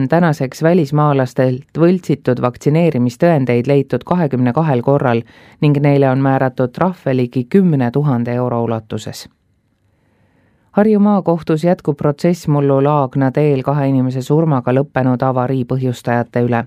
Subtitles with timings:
[0.00, 5.20] on tänaseks välismaalastelt võltsitud vaktsineerimistõendeid leitud kahekümne kahel korral
[5.60, 9.28] ning neile on määratud trahve ligi kümne tuhande euro ulatuses.
[10.72, 16.64] Harju maakohtus jätkub protsess mullu Laagna teel kahe inimese surmaga lõppenud avarii põhjustajate üle.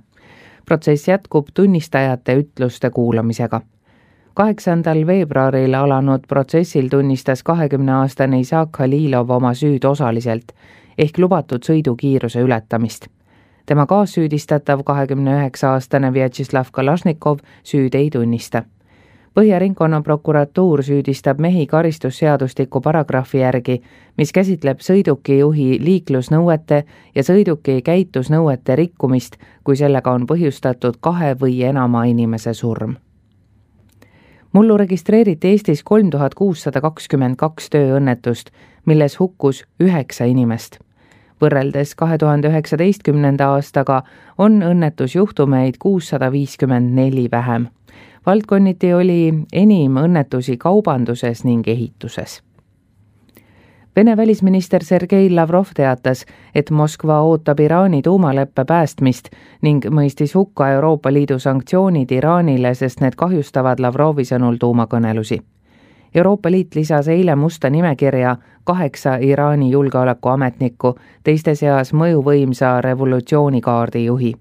[0.65, 3.61] protsess jätkub tunnistajate ütluste kuulamisega
[4.33, 10.53] kaheksandal veebruaril alanud protsessil tunnistas kahekümneaastane Isak Halilov oma süüd osaliselt
[10.97, 13.07] ehk lubatud sõidukiiruse ületamist.
[13.65, 18.63] Tema kaassüüdistatav, kahekümne üheksa aastane Vjatšeslav Kalašnikov süüd ei tunnista.
[19.33, 23.79] Põhja ringkonnaprokuratuur süüdistab mehi karistusseadustiku paragrahvi järgi,
[24.17, 26.83] mis käsitleb sõidukijuhi liiklusnõuete
[27.15, 32.93] ja sõiduki käitusnõuete rikkumist, kui sellega on põhjustatud kahe või enama inimese surm
[34.53, 38.51] mullu registreeriti Eestis kolm tuhat kuussada kakskümmend kaks tööõnnetust,
[38.85, 40.82] milles hukkus üheksa inimest.
[41.43, 44.01] Võrreldes kahe tuhande üheksateistkümnenda aastaga
[44.37, 47.67] on õnnetusjuhtumeid kuussada viiskümmend neli vähem.
[48.25, 52.41] valdkonniti oli enim õnnetusi kaubanduses ning ehituses
[53.95, 56.25] Vene välisminister Sergei Lavrov teatas,
[56.55, 59.29] et Moskva ootab Iraani tuumaleppe päästmist
[59.61, 65.37] ning mõistis hukka Euroopa Liidu sanktsioonid Iraanile, sest need kahjustavad Lavrovi sõnul tuumakõnelusi.
[66.15, 74.33] Euroopa Liit lisas eile musta nimekirja kaheksa Iraani julgeolekuametnikku, teiste seas mõjuvõimsa revolutsioonikaardi juhi.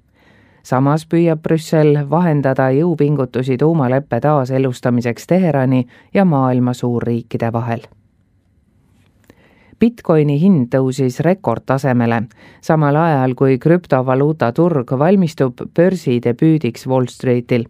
[0.63, 7.81] samas püüab Brüssel vahendada jõupingutusi tuumaleppe taaselustamiseks Teherani ja maailma suurriikide vahel
[9.83, 12.21] Bitcoini hind tõusis rekordtasemele,
[12.63, 17.65] samal ajal kui krüptovaluuta turg valmistub börsi debüüdiks Wall Streetil.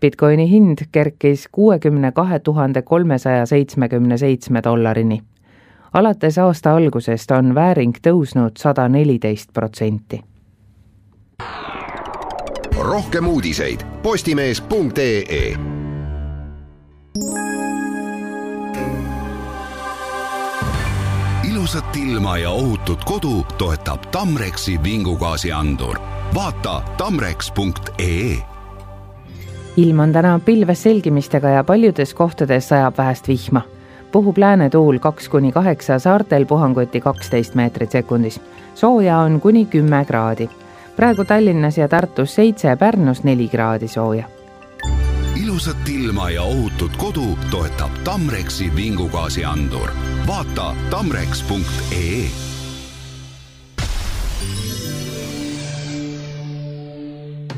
[0.00, 5.22] Bitcoini hind kerkis kuuekümne kahe tuhande kolmesaja seitsmekümne seitsme dollarini.
[5.96, 10.20] Alates aasta algusest on vääring tõusnud sada neliteist protsenti.
[12.80, 15.56] rohkem uudiseid Postimees.ee
[21.50, 25.98] ilusat ilma ja ohutut kodu toetab Tamrexi vingugaasiandur.
[26.34, 28.36] vaata tamrex.ee.
[29.76, 33.75] ilm on täna pilves selgimistega ja paljudes kohtades sajab vähest vihma.
[34.16, 38.40] Puhub läänetuul kaks kuni kaheksa, saartel puhanguti kaksteist meetrit sekundis.
[38.74, 40.48] sooja on kuni kümme kraadi.
[40.96, 44.24] praegu Tallinnas ja Tartus seitse, Pärnus neli kraadi sooja
[45.42, 49.90] ilusat ilma ja ohutut kodu toetab Tamrexi vingugaasiandur.
[50.26, 52.55] vaata tamrex.ee.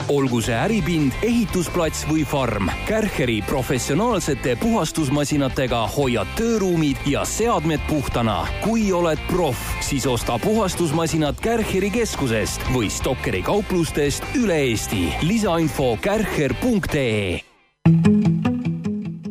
[0.09, 8.47] olgu see äripind, ehitusplats või farm, Kärcheri professionaalsete puhastusmasinatega hoiad tööruumid ja seadmed puhtana.
[8.65, 15.13] kui oled proff, siis osta puhastusmasinad Kärcheri keskusest või Stokkeri kauplustest üle Eesti.
[15.23, 17.45] lisainfo kärcher.ee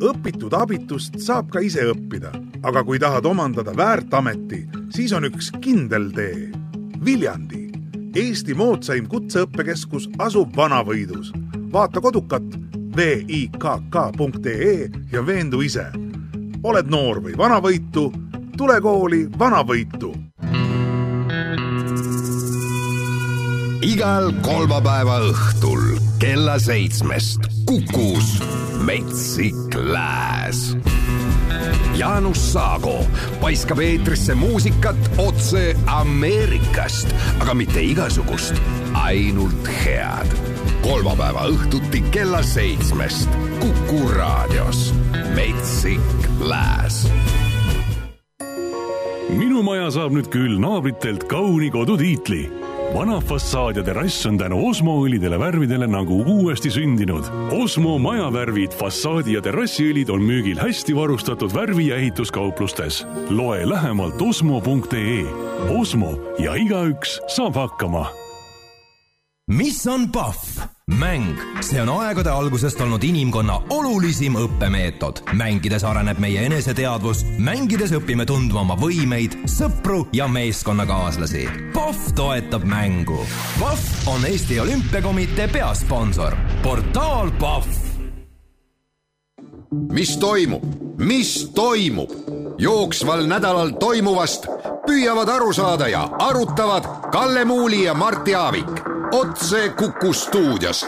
[0.07, 2.31] õpitud abitust saab ka ise õppida,
[2.63, 6.51] aga kui tahad omandada väärt ameti, siis on üks kindel tee.
[7.03, 7.66] Viljandi,
[8.15, 11.33] Eesti moodsaim kutseõppekeskus asub Vanavõidus.
[11.71, 12.43] vaata kodukat
[12.97, 15.85] vikk.ee ja veendu ise.
[16.63, 18.13] oled noor või vanavõitu,
[18.57, 20.13] tule kooli Vanavõitu
[23.87, 28.37] igal kolmapäeva õhtul kella seitsmest Kukus
[28.85, 30.73] Metsik Lääs.
[31.97, 32.99] Jaanus Saago
[33.41, 37.09] paiskab eetrisse muusikat otse Ameerikast,
[37.41, 38.53] aga mitte igasugust,
[38.93, 40.29] ainult head.
[40.83, 44.93] kolmapäeva õhtuti kella seitsmest Kuku raadios.
[45.35, 47.07] Metsik Lääs.
[49.33, 54.97] Minu maja saab nüüd küll naabritelt kauni kodutiitli vana fassaad ja terrass on tänu Osmo
[55.05, 57.25] õlidele värvidele nagu uuesti sündinud.
[57.55, 63.05] Osmo majavärvid, fassaadi ja terrassiõlid on müügil hästi varustatud värvi- ja ehituskauplustes.
[63.29, 65.25] loe lähemalt osmo.ee.
[65.79, 68.07] Osmo ja igaüks saab hakkama.
[69.47, 70.76] mis on Pahv?
[70.95, 75.19] Mäng, see on aegade algusest olnud inimkonna olulisim õppemeetod.
[75.33, 81.47] mängides areneb meie eneseteadvus, mängides õpime tundma oma võimeid, sõpru ja meeskonnakaaslasi.
[81.73, 83.19] POF toetab mängu.
[83.59, 86.35] POF on Eesti Olümpiakomitee peasponsor.
[86.63, 87.67] portaal POF.
[89.91, 90.63] mis toimub,
[90.97, 92.11] mis toimub?
[92.57, 94.47] jooksval nädalal toimuvast
[94.87, 100.85] püüavad aru saada ja arutavad Kalle Muuli ja Martti Aavik otse Kuku stuudios.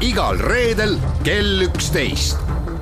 [0.00, 2.38] igal reedel kell üksteist.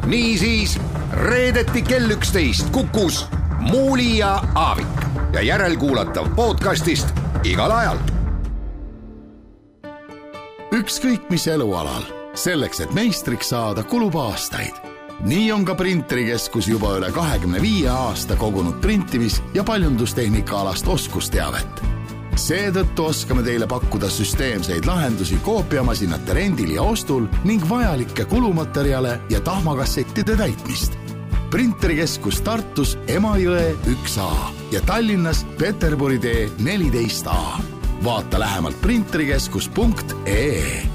[0.06, 0.80] niisiis
[1.12, 3.26] reedeti kell üksteist Kukus
[3.60, 4.86] Muuli ja Aavik
[5.32, 7.06] ja järelkuulatav podcastist
[7.44, 7.98] igal ajal
[10.74, 12.02] ükskõik mis elualal.
[12.34, 14.74] selleks, et meistriks saada, kulub aastaid.
[15.20, 21.84] nii on ka printerikeskus juba üle kahekümne viie aasta kogunud printimis- ja paljundustehnika alast oskusteavet.
[22.40, 30.36] Seetõttu oskame teile pakkuda süsteemseid lahendusi koopiamasinate rendil ja ostul ning vajalikke kulumaterjale ja tahmakassettide
[30.36, 31.04] täitmist
[31.54, 37.60] printerikeskus Tartus Emajõe üks A ja Tallinnas Peterburi tee neliteist A.
[38.04, 40.93] vaata lähemalt printerikeskus.ee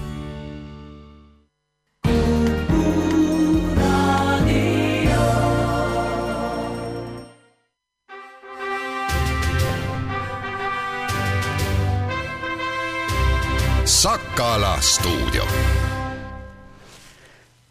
[14.39, 15.43] Sakala stuudio.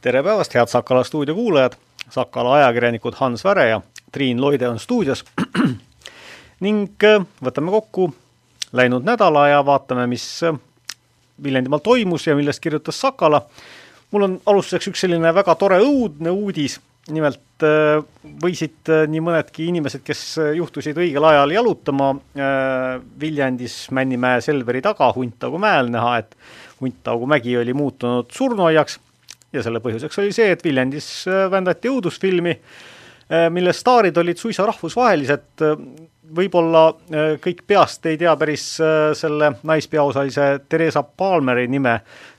[0.01, 1.73] tere päevast, head Sakala stuudio kuulajad
[2.11, 3.81] Sakala ajakirjanikud Hans Väre ja
[4.13, 5.25] Triin Loide on stuudios
[6.61, 8.11] ning äh, võtame kokku
[8.73, 10.61] läinud nädala ja vaatame, mis äh,
[11.43, 13.43] Viljandimaal toimus ja millest kirjutas Sakala.
[14.11, 16.81] mul on alustuseks üks selline väga tore õudne uudis,
[17.15, 17.99] nimelt äh,
[18.45, 20.23] võisid nii mõnedki inimesed, kes
[20.59, 22.13] juhtusid õigel ajal jalutama
[23.21, 26.37] Viljandis Männimäe Selveri taga Huntaugu mäel näha, et
[26.81, 29.01] Huntaugu mägi oli muutunud surnuaiaks
[29.53, 34.67] ja selle põhjuseks oli see, et Viljandis äh, vändati õudusfilmi, äh, mille staarid olid suisa
[34.69, 35.65] rahvusvahelised,
[36.39, 38.71] võib-olla äh, kõik peast ei tea päris
[39.19, 41.99] selle naispeaosalise Theresa Palmeri nime,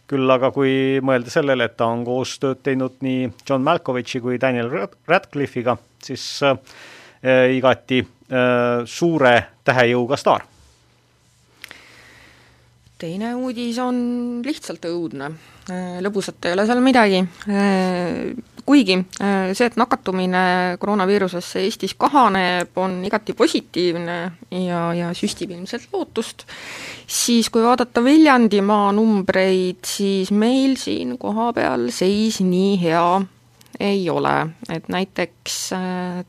[0.09, 4.71] küll aga kui mõelda sellele, et ta on koostööd teinud nii John Malkovichi kui Daniel
[5.07, 6.57] Radcliffe'iga, siis äh,
[7.55, 9.35] igati äh, suure
[9.67, 10.47] tähejõuga staar.
[12.99, 13.97] Teine uudis on
[14.45, 15.31] lihtsalt õudne.
[15.69, 18.31] Äh, lõbusat ei ole seal midagi, äh,
[18.65, 20.41] kuigi äh, see, et nakatumine
[20.81, 24.17] koroonaviirusesse Eestis kahaneb, on igati positiivne
[24.65, 26.47] ja, ja süstib ilmselt lootust,
[27.07, 33.05] siis kui vaadata Viljandimaa numbreid, siis meil siin kohapeal seis nii hea
[33.79, 34.35] ei ole,
[34.73, 35.59] et näiteks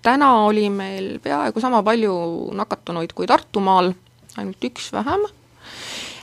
[0.05, 2.15] täna oli meil peaaegu sama palju
[2.55, 3.91] nakatunuid kui Tartumaal,
[4.39, 5.25] ainult üks vähem.
[5.27, 5.40] Äh,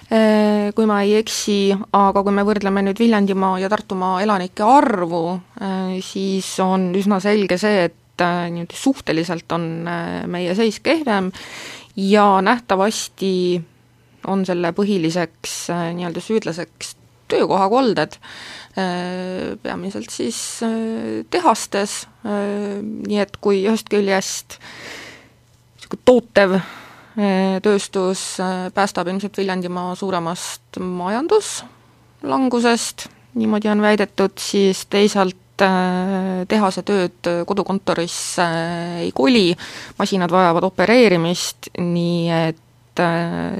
[0.08, 5.24] kui ma ei eksi, aga kui me võrdleme nüüd Viljandimaa ja Tartumaa elanike arvu,
[5.60, 9.68] äh, siis on üsna selge see, et äh, niimoodi suhteliselt on
[10.32, 11.32] meie seis kehvem
[12.00, 13.34] ja nähtavasti
[14.32, 15.58] on selle põhiliseks
[15.98, 16.96] nii-öelda süüdlaseks
[17.28, 18.16] töökohakolded,
[19.64, 20.40] peamiselt siis
[21.32, 24.60] tehastes, nii et kui ühest küljest
[25.78, 26.58] niisugune tootev
[27.66, 37.18] tööstus äh, päästab ilmselt Viljandimaa suuremast majanduslangusest, niimoodi on väidetud, siis teisalt äh, tehase tööd
[37.50, 38.36] kodukontoris
[39.02, 39.56] ei koli,
[39.98, 43.58] masinad vajavad opereerimist, nii et äh,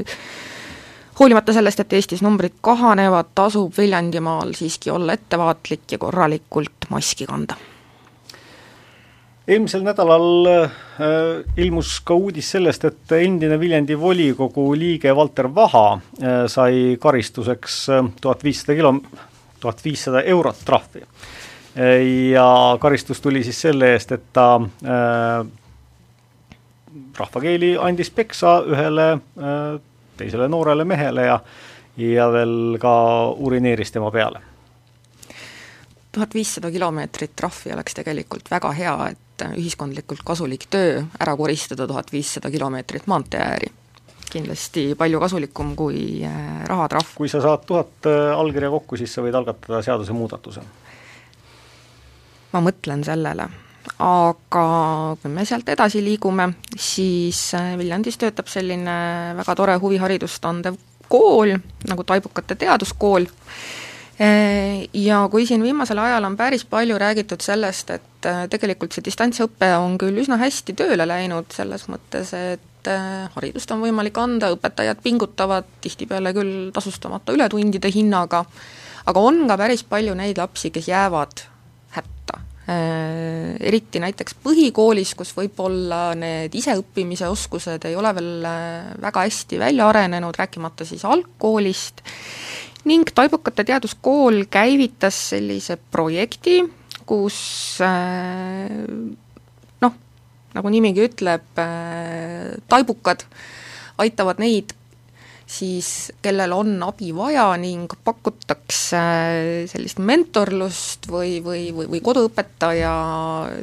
[1.20, 7.56] hoolimata sellest, et Eestis numbrid kahanevad, tasub Viljandimaal siiski olla ettevaatlik ja korralikult maski kanda
[9.48, 10.72] eelmisel nädalal äh,
[11.58, 18.04] ilmus ka uudis sellest, et endine Viljandi volikogu liige Valter Vaha äh, sai karistuseks äh,
[18.22, 18.94] tuhat viissada kilo,
[19.60, 21.06] tuhat viissada eurot trahvi.
[22.32, 25.46] ja karistus tuli siis selle eest, et ta äh,
[27.18, 29.80] rahvakeeli andis peksa ühele äh,
[30.18, 31.40] teisele noorele mehele ja
[31.98, 32.94] ja veel ka
[33.30, 34.42] urineeris tema peale
[36.12, 39.27] tuhat viissada kilomeetrit trahvi oleks tegelikult väga hea, et
[39.58, 43.72] ühiskondlikult kasulik töö ära koristada tuhat viissada kilomeetrit maantee ääri.
[44.28, 47.16] kindlasti palju kasulikum kui äh, rahatrahv.
[47.16, 50.62] kui sa saad tuhat äh, allkirja kokku, siis sa võid algatada seadusemuudatuse?
[52.54, 53.48] ma mõtlen sellele,
[54.00, 54.68] aga
[55.22, 59.00] kui me sealt edasi liigume, siis äh, Viljandis töötab selline
[59.38, 60.78] väga tore huviharidust andev
[61.08, 61.56] kool,
[61.88, 63.28] nagu Taibukate Teaduskool,
[64.94, 69.70] ja kui siin viimasel ajal on päris palju räägitud sellest, et äh, tegelikult see distantsõpe
[69.78, 75.04] on küll üsna hästi tööle läinud, selles mõttes, et äh, haridust on võimalik anda, õpetajad
[75.06, 78.42] pingutavad, tihtipeale küll tasustamata ületundide hinnaga,
[79.06, 81.46] aga on ka päris palju neid lapsi, kes jäävad
[81.98, 82.42] hätta.
[82.68, 88.48] Eriti näiteks põhikoolis, kus võib-olla need iseõppimise oskused ei ole veel
[89.00, 92.04] väga hästi välja arenenud, rääkimata siis algkoolist,
[92.88, 96.62] ning Taibukate Teaduskool käivitas sellise projekti,
[97.08, 97.38] kus
[97.84, 98.68] äh,
[99.84, 99.96] noh,
[100.56, 103.26] nagu nimigi ütleb, äh, taibukad
[104.04, 104.76] aitavad neid
[105.48, 109.04] siis, kellel on abi vaja ning pakutakse
[109.72, 112.94] sellist mentorlust või, või, või, või koduõpetaja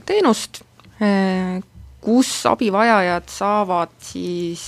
[0.09, 0.63] teenust,
[1.01, 1.61] äh,
[2.05, 4.65] kus abivajajad saavad siis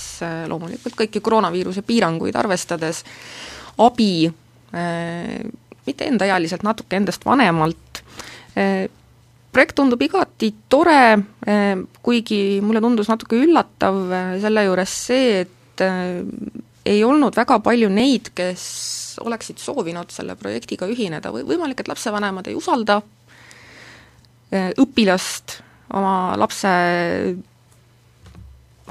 [0.49, 3.03] loomulikult kõiki koroonaviiruse piiranguid arvestades
[3.77, 4.25] abi
[4.71, 8.01] mitte endaealiselt, natuke endast vanemalt.
[9.51, 11.17] projekt tundub igati tore,
[12.03, 14.01] kuigi mulle tundus natuke üllatav
[14.43, 15.85] selle juures see, et
[16.87, 18.65] ei olnud väga palju neid, kes
[19.23, 22.99] oleksid soovinud selle projektiga ühineda või võimalik, et lapsevanemad ei usalda
[24.51, 25.59] õpilast
[25.95, 26.71] oma lapse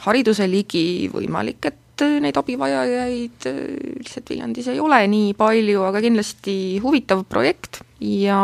[0.07, 7.25] hariduse ligi, võimalik, et neid abivajajaid lihtsalt Viljandis ei ole nii palju, aga kindlasti huvitav
[7.29, 7.83] projekt.
[8.03, 8.37] Ja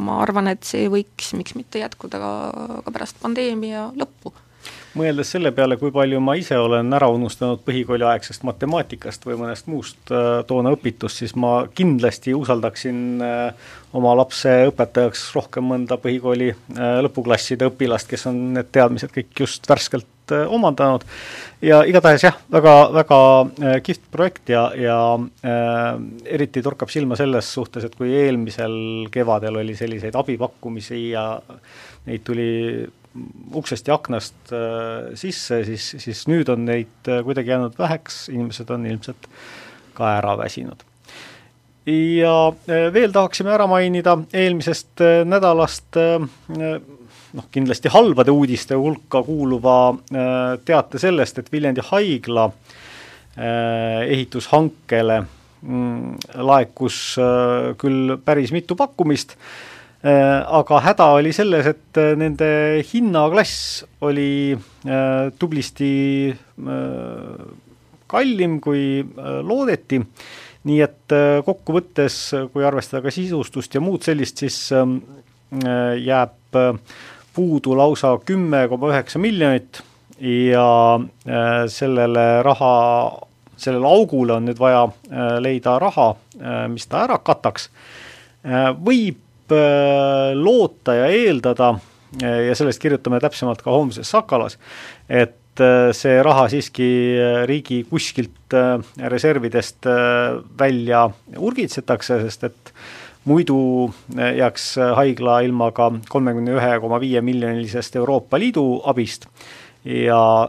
[0.00, 2.32] ma arvan, et see võiks, miks mitte jätkuda ka,
[2.86, 4.32] ka pärast pandeemia lõppu.
[4.94, 10.12] Mõeldes selle peale, kui palju ma ise olen ära unustanud põhikooliaegsest matemaatikast või mõnest muust
[10.14, 17.00] äh, toona õpitust, siis ma kindlasti usaldaksin äh, oma lapse õpetajaks rohkem mõnda põhikooli äh,
[17.08, 21.04] lõpuklasside õpilast, kes on need teadmised kõik just värskelt omandanud.
[21.64, 23.18] ja igatahes jah, väga, väga
[23.84, 24.98] kihvt projekt ja, ja
[25.44, 31.26] äh, eriti torkab silma selles suhtes, et kui eelmisel kevadel oli selliseid abipakkumisi ja
[32.06, 32.84] neid tuli
[33.54, 38.86] uksest ja aknast äh, sisse, siis, siis nüüd on neid kuidagi jäänud väheks, inimesed on
[38.90, 39.30] ilmselt
[39.94, 40.82] ka ära väsinud.
[41.86, 42.34] ja
[42.66, 45.98] veel tahaksime ära mainida eelmisest nädalast
[47.34, 49.76] noh, kindlasti halbade uudiste hulka kuuluva
[50.64, 52.48] teate sellest, et Viljandi haigla
[53.34, 56.12] ehitushankele mm,
[56.46, 56.98] laekus
[57.80, 59.34] küll päris mitu pakkumist
[60.04, 62.46] Äh, aga häda oli selles, et äh, nende
[62.84, 66.34] hinnaklass oli äh, tublisti
[68.12, 69.00] kallim, kui
[69.48, 70.02] loodeti,
[70.68, 71.14] nii et
[71.46, 72.18] kokkuvõttes,
[72.52, 74.58] kui arvestada ka sisustust ja muud sellist, siis
[76.04, 76.60] jääb
[77.34, 79.82] puudu lausa kümme koma üheksa miljonit
[80.20, 80.68] ja
[81.68, 82.74] sellele raha,
[83.58, 84.84] sellele augule on nüüd vaja
[85.42, 86.12] leida raha,
[86.70, 87.66] mis ta ära kataks.
[88.78, 89.18] võib
[89.52, 91.74] Äh, loota ja eeldada
[92.22, 94.56] äh, ja sellest kirjutame täpsemalt ka homses Sakalas,
[95.04, 96.86] et äh, see raha siiski
[97.44, 98.56] riigi kuskilt
[99.12, 99.84] reservidest
[100.58, 101.04] välja
[101.36, 102.72] urgitsetakse, sest et
[103.24, 103.58] muidu
[104.14, 109.28] jääks haigla ilma ka kolmekümne ühe koma viie miljonilisest Euroopa Liidu abist
[109.84, 110.48] ja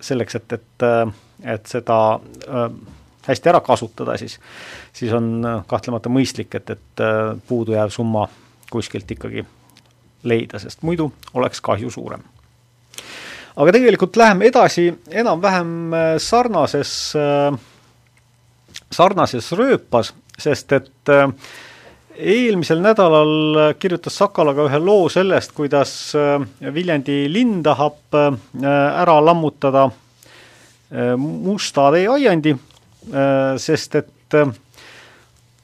[0.00, 0.84] selleks, et, et,
[1.42, 1.98] et seda
[3.26, 4.38] hästi ära kasutada, siis,
[4.94, 7.04] siis on kahtlemata mõistlik, et, et
[7.48, 8.28] puudujääv summa
[8.70, 9.42] kuskilt ikkagi
[10.26, 12.22] leida, sest muidu oleks kahju suurem.
[13.56, 16.92] aga tegelikult läheme edasi enam-vähem äh, sarnases,
[18.92, 21.12] sarnases rööpas, sest et
[22.16, 25.90] eelmisel nädalal kirjutas Sakala ka ühe loo sellest, kuidas
[26.74, 29.88] Viljandi linn tahab ära lammutada
[31.18, 32.54] Musta tee aiandi
[33.06, 34.48] Äh, sest et äh,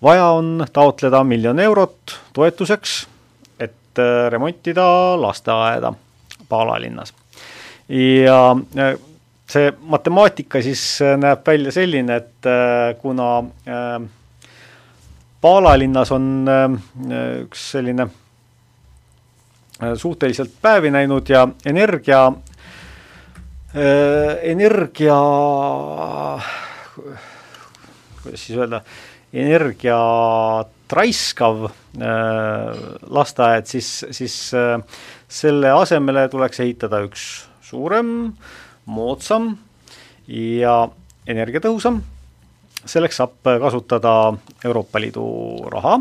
[0.02, 2.92] vaja on taotleda miljon eurot toetuseks,
[3.58, 4.84] et äh, remontida
[5.18, 5.92] lasteaeda
[6.48, 7.14] Paala linnas.
[7.88, 8.56] ja
[9.50, 12.48] see matemaatika siis näeb välja selline, et
[13.00, 13.26] kuna
[15.42, 16.46] Paala linnas on
[17.42, 18.06] üks selline
[19.98, 22.20] suhteliselt päevi näinud ja energia,
[24.54, 25.18] energia
[28.22, 28.80] kuidas siis öelda,
[29.32, 31.72] energiat raiskav äh,
[33.10, 34.76] lasteaed, siis, siis äh,
[35.28, 37.26] selle asemele tuleks ehitada üks
[37.64, 38.32] suurem,
[38.86, 39.54] moodsam
[40.28, 40.76] ja
[41.26, 42.02] energiatõhusam.
[42.86, 44.32] Selleks saab kasutada
[44.64, 45.24] Euroopa Liidu
[45.72, 46.00] raha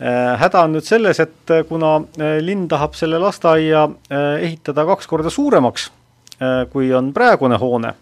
[0.00, 0.34] äh,.
[0.40, 5.30] häda on nüüd selles, et kuna äh, linn tahab selle lasteaia äh, ehitada kaks korda
[5.30, 5.90] suuremaks,
[6.40, 7.94] äh, kui on praegune hoone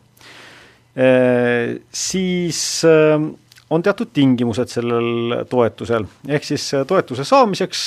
[0.96, 3.20] Äh, siis äh,
[3.70, 7.82] on teatud tingimused sellel toetusel, ehk siis äh, toetuse saamiseks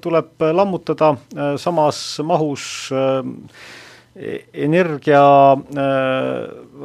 [0.00, 1.10] tuleb lammutada
[1.60, 2.88] samas mahus
[4.16, 5.22] energia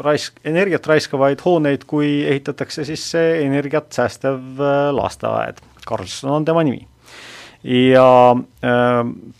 [0.04, 4.60] raisk, energiat raiskavaid hooneid, kui ehitatakse siis see energiat säästev
[4.92, 5.62] lasteaed.
[5.88, 6.88] Karlsson on tema nimi.
[7.64, 8.36] ja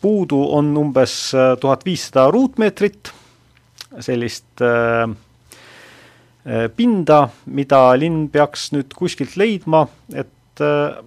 [0.02, 3.12] puudu on umbes tuhat viissada ruutmeetrit
[4.00, 5.10] sellist äh,
[6.42, 10.98] Äh, pinda, mida linn peaks nüüd kuskilt leidma, et äh,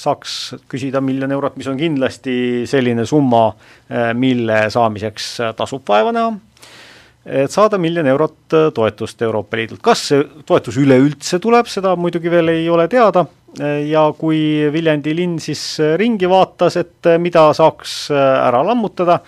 [0.00, 0.36] saaks
[0.70, 3.50] küsida miljon eurot, mis on kindlasti selline summa,
[3.90, 6.32] äh, mille saamiseks tasub vaeva näha,
[7.26, 9.82] et saada miljon eurot toetust Euroopa Liidult.
[9.84, 13.26] kas see toetus üleüldse tuleb, seda muidugi veel ei ole teada
[13.84, 15.62] ja kui Viljandi linn siis
[16.00, 19.18] ringi vaatas, et mida saaks ära lammutada,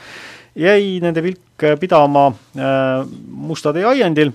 [0.56, 2.30] jäi nende pilk pidama
[3.42, 4.32] Musta tee aiandil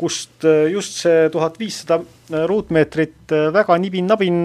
[0.00, 2.00] kust just see tuhat viissada
[2.48, 4.38] ruutmeetrit väga nibin-nabin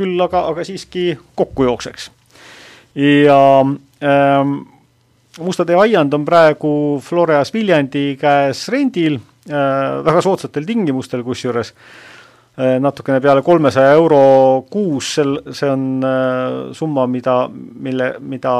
[0.00, 2.10] küll aga, aga siiski kokku jookseks.
[2.96, 4.60] ja ähm,
[5.38, 12.74] Musta tee aiand on praegu Floreas Viljandi käes rendil äh, väga soodsatel tingimustel, kusjuures äh,
[12.82, 14.20] natukene peale kolmesaja euro
[14.70, 18.54] kuus, sel, see on äh, summa, mida, mille, mida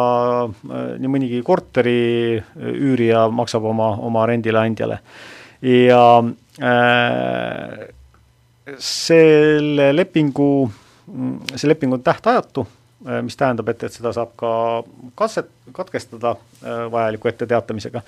[0.46, 2.38] äh, nii mõnigi korteri
[2.70, 5.00] üürija maksab oma, oma rendileandjale.
[5.66, 6.04] ja
[6.62, 7.88] äh,
[8.78, 10.70] selle lepingu,
[11.56, 12.66] see leping on tähtajatu
[13.08, 14.48] Äh, mis tähendab, et, et seda saab ka
[15.16, 18.02] katset, katkestada äh, vajaliku etteteatamisega.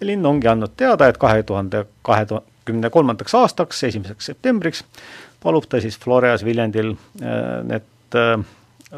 [0.00, 4.84] ja linn ongi andnud teada, et kahe tuhande kahekümne kolmandaks aastaks, esimeseks septembriks
[5.42, 8.16] palub ta siis Floreas Viljandil äh, need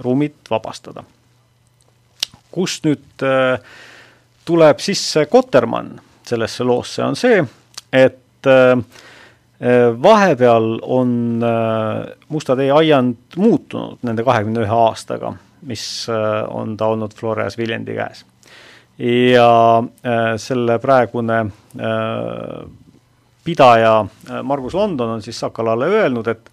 [0.04, 1.02] ruumid vabastada.
[2.50, 3.26] kust nüüd
[4.46, 7.42] tuleb sisse Kotermann sellesse loosse, on see,
[7.92, 8.46] et
[10.02, 15.34] vahepeal on äh, Musta tee aiand muutunud nende kahekümne ühe aastaga,
[15.68, 18.24] mis äh, on ta olnud Floreas Viljandi käes.
[19.00, 21.44] ja äh, selle praegune
[23.44, 24.06] pidaja
[24.42, 26.50] Margus London on siis Sakalale öelnud, et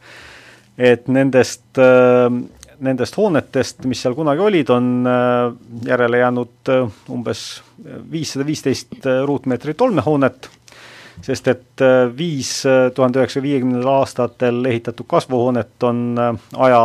[0.78, 1.80] et nendest,
[2.80, 5.08] nendest hoonetest, mis seal kunagi olid, on
[5.86, 6.70] järele jäänud
[7.10, 7.42] umbes
[8.12, 10.50] viissada viisteist ruutmeetrit olmehoonet
[11.26, 16.34] sest et äh, viis äh, tuhande üheksasaja viiekümnendatel aastatel ehitatud kasvuhoonet on äh,
[16.68, 16.84] aja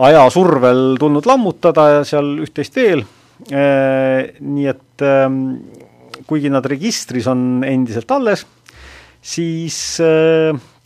[0.00, 3.02] aja survel tulnud lammutada ja seal üht-teist veel,
[3.50, 5.40] nii et ähm,
[6.28, 8.44] kuigi nad registris on endiselt alles,
[9.20, 9.98] siis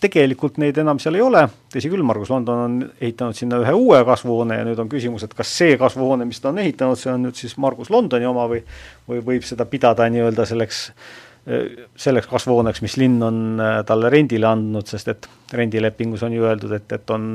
[0.05, 4.03] tegelikult neid enam seal ei ole, tõsi küll, Margus London on ehitanud sinna ühe uue
[4.07, 7.25] kasvuhoone ja nüüd on küsimus, et kas see kasvuhoone, mis ta on ehitanud, see on
[7.25, 8.63] nüüd siis Margus Londoni oma või
[9.09, 10.85] või võib seda pidada nii-öelda selleks,
[11.97, 16.73] selleks kasvuhooneks, mis linn on äh, talle rendile andnud, sest et rendilepingus on ju öeldud,
[16.73, 17.29] et, et on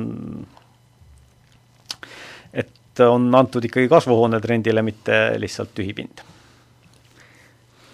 [2.53, 6.25] et on antud ikkagi kasvuhooned rendile, mitte lihtsalt tühi pind.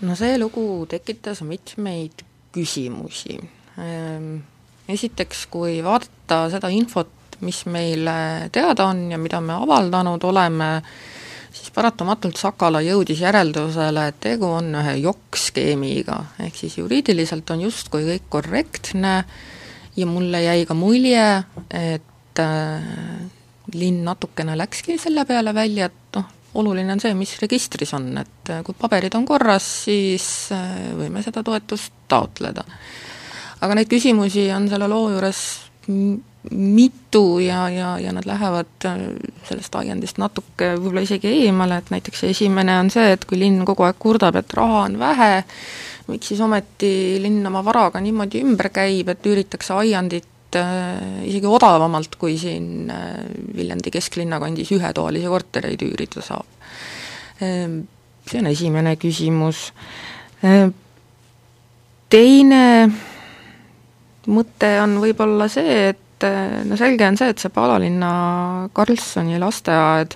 [0.01, 2.23] no see lugu tekitas mitmeid
[2.55, 3.37] küsimusi
[3.77, 4.37] ehm,
[4.91, 7.11] esiteks, kui vaadata seda infot,
[7.45, 10.69] mis meile teada on ja mida me avaldanud oleme,
[11.55, 18.05] siis paratamatult Sakala jõudis järeldusele, et tegu on ühe jokk-skeemiga, ehk siis juriidiliselt on justkui
[18.07, 19.15] kõik korrektne
[19.95, 21.27] ja mulle jäi ka mulje,
[21.71, 22.87] et äh,
[23.73, 28.51] linn natukene läkski selle peale välja, et noh, oluline on see, mis registris on, et
[28.53, 32.63] äh, kui paberid on korras, siis äh, võime seda toetust taotleda
[33.65, 35.41] aga neid küsimusi on selle loo juures
[36.51, 39.01] mitu ja, ja, ja nad lähevad äh,
[39.47, 43.85] sellest aiandist natuke võib-olla isegi eemale, et näiteks esimene on see, et kui linn kogu
[43.87, 45.31] aeg kurdab, et raha on vähe,
[46.11, 52.17] miks siis ometi linn oma varaga niimoodi ümber käib, et üüritakse aiandit äh, isegi odavamalt,
[52.21, 53.25] kui siin äh,
[53.55, 56.47] Viljandi kesklinna kandis ühetoalisi kortereid üürida saab.
[57.41, 57.81] Äh,
[58.29, 59.69] see on esimene küsimus
[60.43, 60.67] äh,.
[62.05, 62.91] Teine
[64.31, 66.27] mõte on võib-olla see, et
[66.65, 68.11] no selge on see, et see Paalalinna
[68.73, 70.15] Karlssoni lasteaed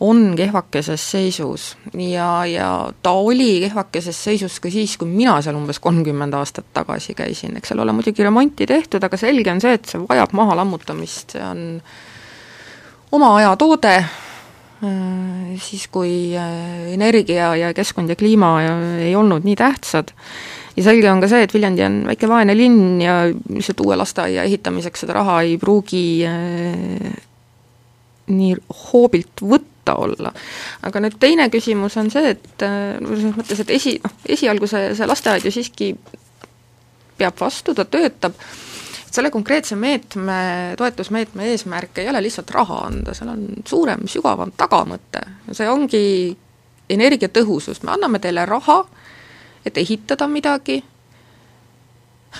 [0.00, 2.68] on kehvakeses seisus ja, ja
[3.02, 7.72] ta oli kehvakeses seisus ka siis, kui mina seal umbes kolmkümmend aastat tagasi käisin, eks
[7.72, 11.44] seal ole muidugi remonti tehtud, aga selge on see, et see vajab maha lammutamist, see
[11.44, 11.64] on
[13.16, 13.94] oma aja toode,
[15.64, 18.52] siis kui äh, energia ja keskkond ja kliima
[19.00, 20.12] ei olnud nii tähtsad
[20.76, 24.44] ja selge on ka see, et Viljandi on väike vaene linn ja lihtsalt uue lasteaia
[24.48, 27.16] ehitamiseks seda raha ei pruugi äh,
[28.26, 30.32] nii hoobilt võtta olla.
[30.82, 34.92] aga nüüd teine küsimus on see, et äh, selles mõttes, et esi, noh, esialgu see,
[34.98, 35.92] see lasteaed ju siiski
[37.16, 38.36] peab vastu, ta töötab,
[39.08, 45.22] selle konkreetse meetme, toetusmeetme eesmärk ei ole lihtsalt raha anda, seal on suurem, sügavam tagamõte.
[45.56, 46.04] see ongi
[46.92, 48.82] energiatõhusus, me anname teile raha,
[49.66, 50.78] et ehitada midagi,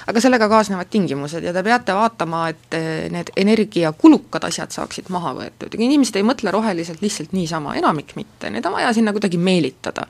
[0.06, 5.32] aga sellega kaasnevad tingimused ja te peate vaatama, et eh, need energiakulukad asjad saaksid maha
[5.38, 5.76] võetud.
[5.78, 10.06] Inimesed ei mõtle roheliselt lihtsalt niisama, enamik mitte, neid on vaja sinna kuidagi meelitada.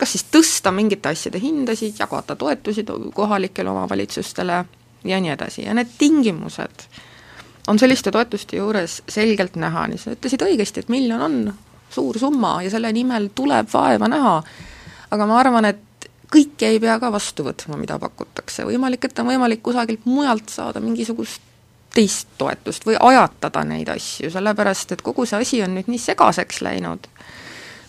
[0.00, 4.64] kas siis tõsta mingite asjade hindasid, jagada toetusi kohalikele omavalitsustele
[5.04, 5.66] ja nii edasi.
[5.66, 6.86] Ja need tingimused
[7.68, 11.36] on selliste toetuste juures selgelt näha, nii sa ütlesid õigesti, et miljon on
[11.90, 14.34] suur summa ja selle nimel tuleb vaeva näha,
[15.10, 15.89] aga ma arvan, et
[16.30, 20.82] kõike ei pea ka vastu võtma, mida pakutakse, võimalik, et on võimalik kusagilt mujalt saada
[20.82, 21.42] mingisugust
[21.94, 26.60] teist toetust või ajatada neid asju, sellepärast et kogu see asi on nüüd nii segaseks
[26.62, 27.08] läinud.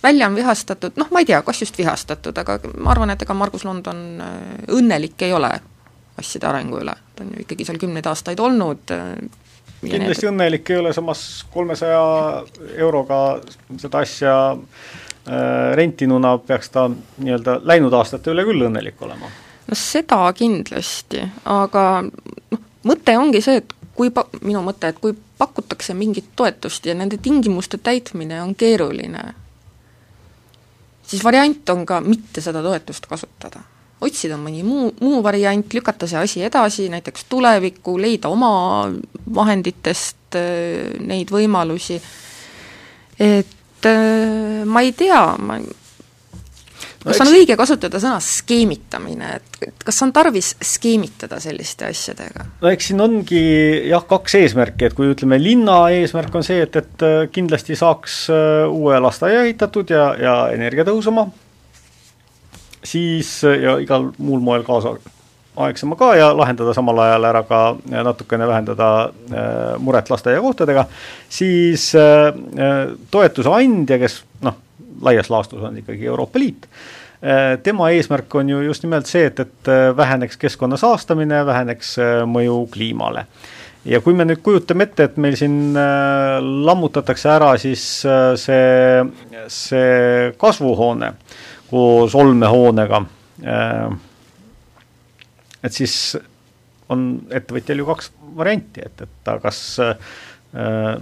[0.03, 3.33] välja on vihastatud, noh, ma ei tea, kas just vihastatud, aga ma arvan, et ega
[3.37, 4.23] Margus London
[4.67, 5.51] õnnelik ei ole
[6.17, 10.33] asjade arengu üle, ta on ju ikkagi seal kümneid aastaid olnud, kindlasti need...
[10.33, 12.01] õnnelik ei ole, samas kolmesaja
[12.81, 13.21] euroga
[13.77, 15.10] seda asja äh,
[15.77, 19.29] rentinuna peaks ta nii-öelda läinud aastate üle küll õnnelik olema.
[19.67, 25.13] no seda kindlasti, aga noh, mõte ongi see, et kui pa-, minu mõte, et kui
[25.37, 29.27] pakutakse mingit toetust ja nende tingimuste täitmine on keeruline,
[31.05, 33.61] siis variant on ka mitte seda toetust kasutada
[34.01, 38.89] otsida mõni muu, muu variant, lükata see asi edasi näiteks tulevikku, leida oma
[39.35, 41.99] vahenditest äh, neid võimalusi,
[43.21, 43.57] et
[43.89, 45.59] äh, ma ei tea, ma
[47.01, 52.45] kas no, on õige kasutada sõna skeemitamine, et kas on tarvis skeemitada selliste asjadega?
[52.61, 53.43] no eks siin ongi
[53.89, 58.23] jah, kaks eesmärki, et kui ütleme, linna eesmärk on see, et, et äh, kindlasti saaks
[58.69, 61.25] uue lasteaia ehitatud ja, ja energiatõhusama,
[62.83, 64.67] siis ja igal muul moel
[65.55, 67.61] kaasaegsema ka ja lahendada samal ajal ära ka
[68.03, 70.85] natukene vähendada äh, muret lasteaiakohtadega,
[71.29, 74.57] siis äh, äh, toetuse andja, kes noh,
[75.01, 76.67] laias laastus on ikkagi Euroopa Liit,
[77.61, 81.91] tema eesmärk on ju just nimelt see, et, et väheneks keskkonna saastamine, väheneks
[82.25, 83.27] mõju kliimale
[83.85, 85.77] ja kui me nüüd kujutame ette, et meil siin
[86.65, 87.83] lammutatakse ära siis
[88.41, 89.05] see,
[89.53, 91.11] see kasvuhoone
[91.71, 93.03] koos olmehoonega.
[93.45, 93.91] Äh,
[95.63, 95.95] et siis
[96.91, 100.95] on ettevõtjal ju kaks varianti, et, et ta kas äh,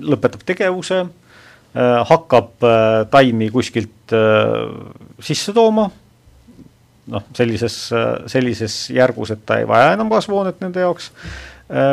[0.00, 2.68] lõpetab tegevuse, äh, hakkab
[3.12, 4.14] taimi kuskilt
[5.22, 5.86] sisse tooma,
[7.10, 7.76] noh, sellises,
[8.30, 11.12] sellises järgus, et ta ei vaja enam kasvuhoonet nende jaoks,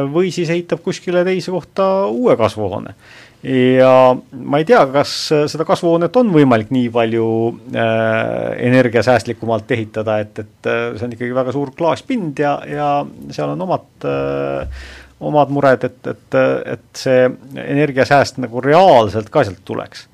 [0.09, 2.95] või siis ehitab kuskile teise kohta uue kasvuhoone
[3.43, 3.91] ja
[4.31, 5.11] ma ei tea, kas
[5.51, 7.27] seda kasvuhoonet on võimalik nii palju
[7.73, 12.89] äh, energiasäästlikumalt ehitada, et, et äh, see on ikkagi väga suur klaaspind ja, ja
[13.35, 14.81] seal on omad äh,
[15.27, 16.39] omad mured, et, et,
[16.73, 17.23] et see
[17.63, 20.07] energiasääst nagu reaalselt ka sealt tuleks.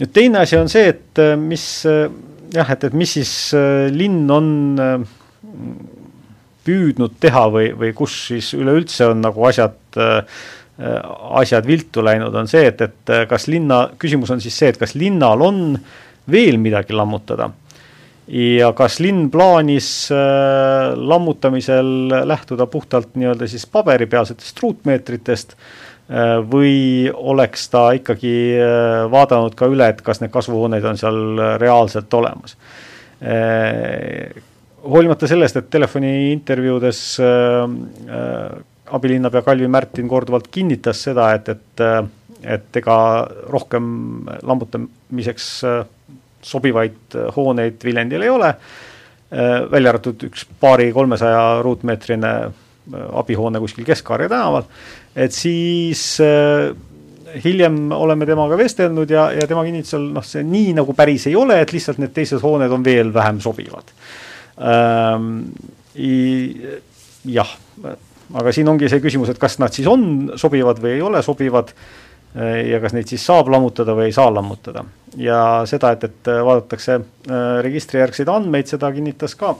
[0.00, 2.06] nüüd teine asi on see, et äh, mis äh,
[2.54, 3.32] jah, et, et mis siis
[3.92, 4.48] linn on
[6.64, 10.22] püüdnud teha või, või kus siis üleüldse on nagu asjad Äh,
[10.78, 14.78] asjad viltu läinud, on see, et, et äh, kas linna, küsimus on siis see, et
[14.78, 15.64] kas linnal on
[16.30, 17.50] veel midagi lammutada.
[18.28, 27.68] ja kas linn plaanis äh, lammutamisel lähtuda puhtalt nii-öelda siis paberipealsetest ruutmeetritest äh, või oleks
[27.72, 32.58] ta ikkagi äh, vaadanud ka üle, et kas need kasvuhooned on seal reaalselt olemas
[33.24, 34.28] äh,
[34.84, 37.00] hoolimata sellest, et telefoni intervjuudes
[38.96, 41.84] abilinnapea Kalvi Märtin korduvalt kinnitas seda, et, et
[42.42, 42.98] et ega
[43.50, 43.88] rohkem
[44.46, 45.80] lammutamiseks äh,
[46.44, 54.30] sobivaid hooneid Viljandil ei ole, äh, välja arvatud üks paari-kolmesaja ruutmeetrine äh, abihoone kuskil Kesk-Kaarja
[54.30, 54.68] tänaval,
[55.18, 56.04] et siis
[57.44, 61.58] hiljem oleme temaga vestelnud ja, ja tema kinnitusel noh, see nii nagu päris ei ole,
[61.60, 63.92] et lihtsalt need teised hooned on veel vähem sobivad.
[67.28, 67.50] Jah
[68.36, 71.72] aga siin ongi see küsimus, et kas nad siis on sobivad või ei ole sobivad
[71.72, 74.84] eh, ja kas neid siis saab lammutada või ei saa lammutada.
[75.16, 79.56] ja seda, et, et vaadatakse eh, registrijärgseid andmeid, seda kinnitas ka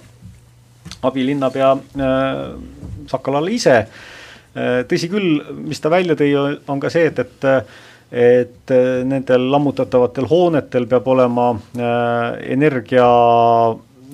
[1.04, 1.74] abilinnapea
[3.08, 3.82] Sakalal ise
[4.88, 6.30] tõsi küll, mis ta välja tõi,
[6.68, 7.68] on ka see, et, et
[8.08, 8.72] et
[9.04, 11.50] nendel lammutatavatel hoonetel peab olema
[12.40, 13.04] energia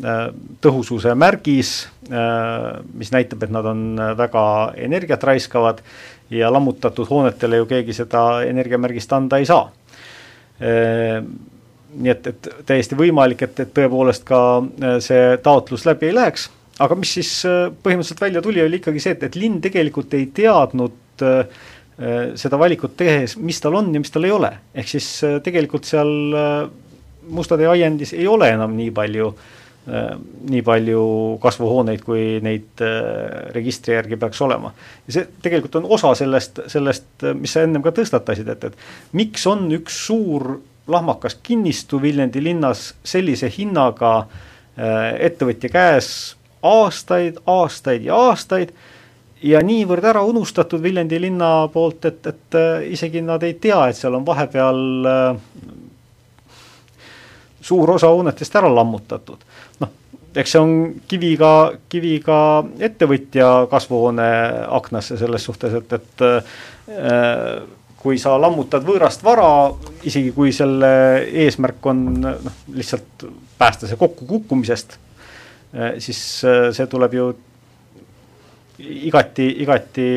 [0.03, 5.83] tõhususe märgis, äh, mis näitab, et nad on väga energiat raiskavad
[6.31, 9.71] ja lammutatud hoonetele ju keegi seda energiamärgist anda ei saa.
[10.61, 11.23] Äh,
[11.95, 14.39] nii et, et täiesti võimalik, et, et tõepoolest ka
[15.05, 16.49] see taotlus läbi ei läheks,
[16.83, 21.23] aga mis siis põhimõtteliselt välja tuli, oli ikkagi see, et, et linn tegelikult ei teadnud
[22.35, 24.51] seda valikut tehes, mis tal on ja mis tal ei ole.
[24.75, 25.07] ehk siis
[25.47, 26.11] tegelikult seal
[27.31, 31.01] Mustade aiandis ei ole enam nii palju äh, Äh, nii palju
[31.43, 34.73] kasvuhooneid, kui neid äh, registri järgi peaks olema.
[35.07, 39.45] ja see tegelikult on osa sellest, sellest, mis sa ennem ka tõstatasid, et, et miks
[39.51, 40.55] on üks suur
[40.89, 46.09] lahmakas kinnistu Viljandi linnas sellise hinnaga äh, ettevõtja käes
[46.65, 48.73] aastaid, aastaid ja aastaid
[49.45, 54.17] ja niivõrd ära unustatud Viljandi linna poolt, et, et isegi nad ei tea, et seal
[54.17, 54.81] on vahepeal
[57.65, 59.45] suur osa hoonetest ära lammutatud.
[59.81, 59.93] noh,
[60.35, 60.75] eks see on
[61.09, 61.53] kiviga,
[61.89, 62.39] kiviga
[62.83, 64.29] ettevõtja kasvuhoone
[64.81, 67.63] aknasse selles suhtes, et, et äh,
[68.05, 69.49] kui sa lammutad võõrast vara,
[70.05, 70.91] isegi kui selle
[71.45, 73.25] eesmärk on noh, lihtsalt
[73.59, 74.99] päästa see kokkukukkumisest,
[76.03, 77.29] siis see tuleb ju
[79.09, 80.09] igati, igati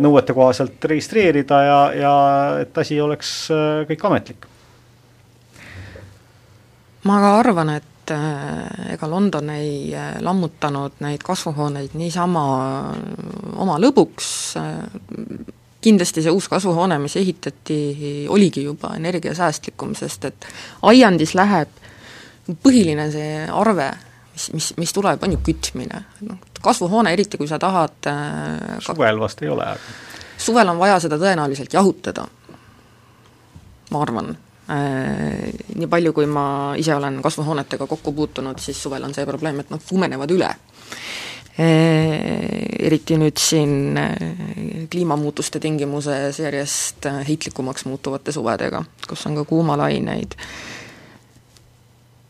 [0.00, 2.14] nõuete kohaselt registreerida ja, ja
[2.64, 3.36] et asi oleks
[3.90, 4.48] kõik ametlik.
[7.04, 12.44] Ma ka arvan, et äh, ega London ei äh, lammutanud neid kasvuhooneid niisama
[12.94, 13.02] äh,
[13.60, 14.30] oma lõbuks,
[15.84, 17.78] kindlasti see uus kasvuhoone, mis ehitati,
[18.32, 20.46] oligi juba energiasäästlikum, sest et
[20.88, 21.82] aiandis läheb,
[22.64, 23.90] põhiline see arve,
[24.32, 26.00] mis, mis, mis tuleb, on ju kütmine.
[26.24, 28.08] noh, kasvuhoone, eriti kui sa tahad
[28.84, 32.24] suvel vast ei ole, aga suvel on vaja seda tõenäoliselt jahutada,
[33.92, 36.46] ma arvan Äh, nii palju, kui ma
[36.80, 40.50] ise olen kasvuhoonetega kokku puutunud, siis suvel on see probleem, et nad kuumenevad üle.
[41.54, 44.14] Äh, eriti nüüd siin äh,
[44.90, 50.34] kliimamuutuste tingimuses järjest heitlikumaks muutuvate suvedega, kus on ka kuumalaineid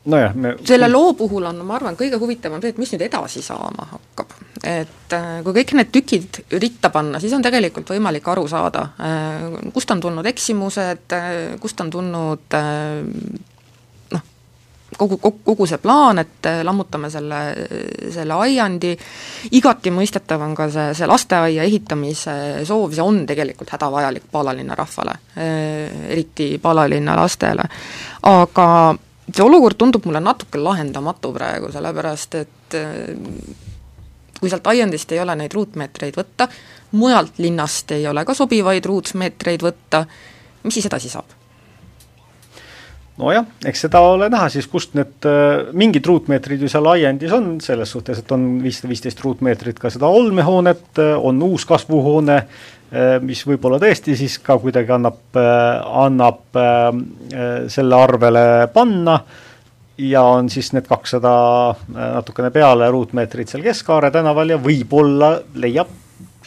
[0.05, 3.43] nojah, me selle loo puhul on, ma arvan, kõige huvitavam see, et mis nüüd edasi
[3.45, 4.35] saama hakkab.
[4.65, 9.49] et äh, kui kõik need tükid ritta panna, siis on tegelikult võimalik aru saada, äh,
[9.75, 12.57] kust on tulnud eksimused, äh, kust on tulnud
[14.15, 14.25] noh,
[14.97, 17.41] kogu, kogu, kogu see plaan, et lammutame selle,
[18.15, 18.95] selle aiandi,
[19.57, 22.37] igati mõistetav on ka see, see lasteaia ehitamise
[22.69, 25.19] soov, see on tegelikult hädavajalik Paala linna rahvale,
[26.09, 27.69] eriti Paala linna lastele,
[28.33, 28.69] aga
[29.33, 33.15] see olukord tundub mulle natuke lahendamatu praegu, sellepärast et äh,
[34.41, 36.49] kui sealt aiandist ei ole neid ruutmeetreid võtta,
[36.99, 40.05] mujalt linnast ei ole ka sobivaid ruutmeetreid võtta,
[40.65, 41.41] mis siis edasi saab?
[43.19, 47.53] nojah, eks seda ole näha siis, kust need äh, mingid ruutmeetrid ju seal aiandis on,
[47.63, 52.41] selles suhtes, et on viissada viisteist ruutmeetrit ka seda olmehoonet, äh, on uus kasvuhoone
[53.25, 56.91] mis võib-olla tõesti siis ka kuidagi annab, äh, annab äh,
[57.73, 59.19] selle arvele panna
[59.99, 61.33] ja on siis need kakssada
[61.95, 65.91] natukene peale ruutmeetrit seal Keskaare tänaval ja võib-olla leiab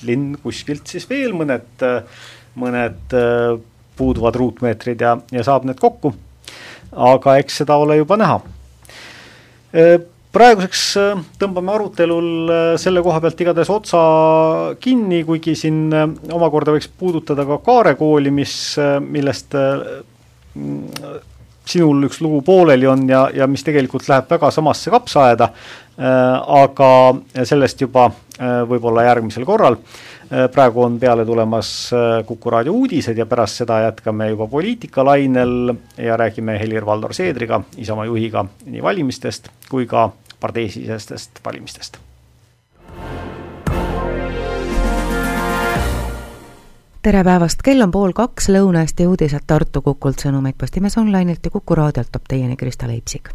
[0.08, 1.86] linn kuskilt siis veel mõned,
[2.60, 3.16] mõned
[3.98, 6.12] puuduvad ruutmeetrid ja, ja saab need kokku.
[6.92, 8.42] aga eks seda ole juba näha
[10.38, 14.02] praeguseks äh, tõmbame arutelul äh, selle koha pealt igatahes otsa
[14.82, 18.54] kinni, kuigi siin äh, omakorda võiks puudutada ka Kaare kooli, mis,
[19.02, 19.56] millest
[21.68, 25.50] sinul üks lugu pooleli on ja, ja mis tegelikult läheb väga samasse kapsaaeda,
[25.98, 26.92] aga
[27.46, 28.08] sellest juba
[28.70, 29.76] võib-olla järgmisel korral.
[30.54, 31.72] praegu on peale tulemas
[32.26, 38.46] Kuku raadio uudised ja pärast seda jätkame juba poliitikalainel ja räägime Helir-Valdor Seedriga, Isamaa juhiga
[38.66, 41.98] nii valimistest kui ka parteisisestest valimistest.
[47.02, 51.76] tere päevast, kell on pool kaks, Lõuna-Eesti uudised Tartu Kukult, sõnumeid Postimees Online'ilt ja Kuku
[51.76, 53.32] raadiolt toob teieni Krista Leipsik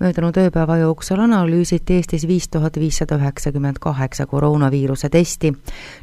[0.00, 5.52] möödunud ööpäeva jooksul analüüsiti Eestis viis tuhat viissada üheksakümmend kaheksa koroonaviiruse testi,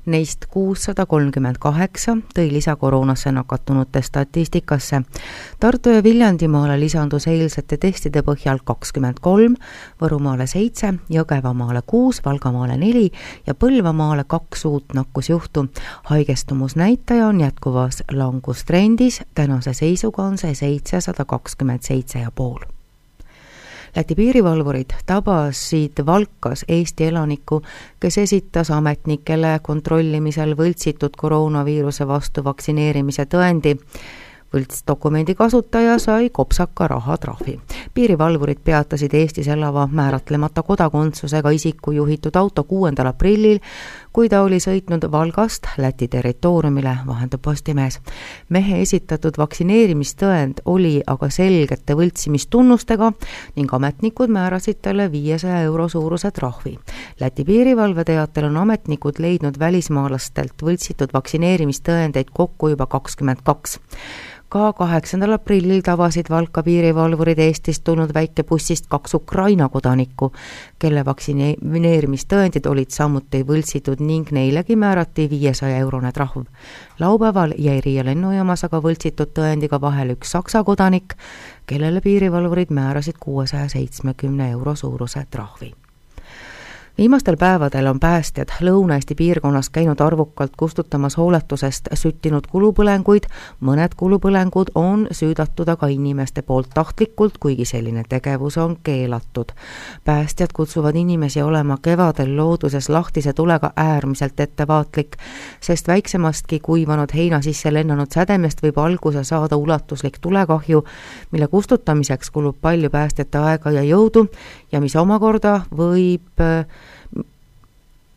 [0.05, 5.01] neist kuussada kolmkümmend kaheksa tõi lisakoroonasse nakatunute statistikasse.
[5.59, 9.55] Tartu ja Viljandimaale lisandus eilsete testide põhjal kakskümmend kolm,
[10.01, 13.11] Võrumaale seitse, Jõgevamaale kuus, Valgamaale neli
[13.47, 15.67] ja Põlvamaale kaks uut nakkusjuhtu.
[16.03, 22.82] haigestumusnäitaja on jätkuvas langustrendis, tänase seisuga on see seitsesada kakskümmend seitse ja pool
[23.95, 27.61] Läti piirivalvurid tabasid Valkas Eesti elanikku,
[27.99, 33.75] kes esitas ametnikele kontrollimisel võltsitud koroonaviiruse vastu vaktsineerimise tõendi
[34.53, 37.59] võltsdokumendi kasutaja sai kopsaka rahatrahvi.
[37.93, 43.59] piirivalvurid peatasid Eestis elava määratlemata kodakondsusega isiku juhitud auto kuuendal aprillil,
[44.13, 47.99] kui ta oli sõitnud Valgast Läti territooriumile, vahendab Postimees.
[48.49, 53.11] mehe esitatud vaktsineerimistõend oli aga selgete võltsimistunnustega
[53.55, 56.77] ning ametnikud määrasid talle viiesaja euro suuruse trahvi.
[57.19, 63.79] Läti piirivalve teatel on ametnikud leidnud välismaalastelt võltsitud vaktsineerimistõendeid kokku juba kakskümmend kaks
[64.53, 70.29] ka kaheksandal aprillil tabasid Valka piirivalvurid Eestist tulnud väikebussist kaks Ukraina kodanikku,
[70.79, 76.45] kelle vaktsineerimistõendid olid samuti võltsitud ning neilegi määrati viiesaja eurone trahv.
[76.99, 81.17] laupäeval jäi Riia lennujaamas aga võltsitud tõendiga vahele üks Saksa kodanik,
[81.65, 85.73] kellele piirivalvurid määrasid kuuesaja seitsmekümne euro suuruse trahvi
[86.97, 93.25] viimastel päevadel on päästjad Lõuna-Eesti piirkonnas käinud arvukalt kustutamas hooletusest süttinud kulupõlenguid,
[93.59, 99.51] mõned kulupõlengud on süüdatud aga inimeste poolt tahtlikult, kuigi selline tegevus on keelatud.
[100.03, 105.17] päästjad kutsuvad inimesi olema kevadel looduses lahtise tulega äärmiselt ettevaatlik,
[105.59, 110.83] sest väiksemastki kuivanud heina sisse lennanud sädemest võib alguse saada ulatuslik tulekahju,
[111.31, 114.27] mille kustutamiseks kulub palju päästjate aega ja jõudu
[114.73, 116.41] ja mis omakorda võib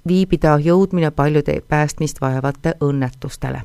[0.06, 3.62] viibida jõudmine paljude päästmist vajavate õnnetustele.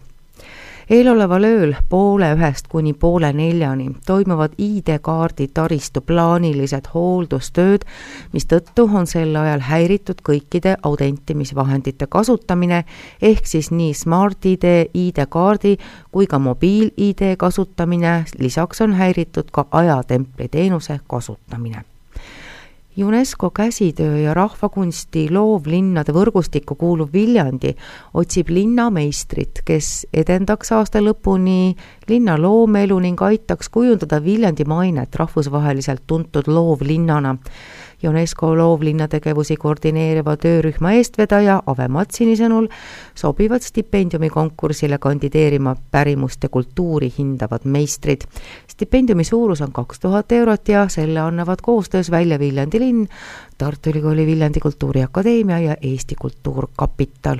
[0.91, 7.85] eeloleval ööl poole ühest kuni poole neljani toimuvad ID-kaardi taristu plaanilised hooldustööd,
[8.33, 12.83] mistõttu on sel ajal häiritud kõikide autentimisvahendite kasutamine,
[13.21, 15.77] ehk siis nii Smart-ID, ID-kaardi
[16.11, 21.85] kui ka mobiil-ID kasutamine, lisaks on häiritud ka ajatempli teenuse kasutamine
[22.97, 27.71] UNESCO käsitöö ja rahvakunsti loovlinnade võrgustikku kuuluv Viljandi
[28.13, 31.71] otsib linnameistrit, kes edendaks aasta lõpuni
[32.09, 37.37] linna loomeelu ning aitaks kujundada Viljandi mainet rahvusvaheliselt tuntud loovlinnana
[38.09, 42.67] UNESCO loovlinna tegevusi koordineeriva töörühma eestvedaja Ave Matsini sõnul
[43.15, 48.25] sobivad stipendiumikonkursile kandideerima pärimust ja kultuuri hindavad meistrid.
[48.67, 53.07] stipendiumi suurus on kaks tuhat eurot ja selle annavad koostöös välja Viljandi linn,
[53.57, 57.39] Tartu Ülikooli Viljandi Kultuuriakadeemia ja Eesti Kultuurkapital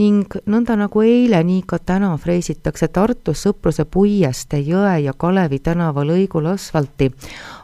[0.00, 6.04] ning nõnda nagu eile, nii ka täna freesitakse Tartus Sõpruse puiestee, Jõe ja Kalevi tänava
[6.06, 7.10] lõigul asfalti.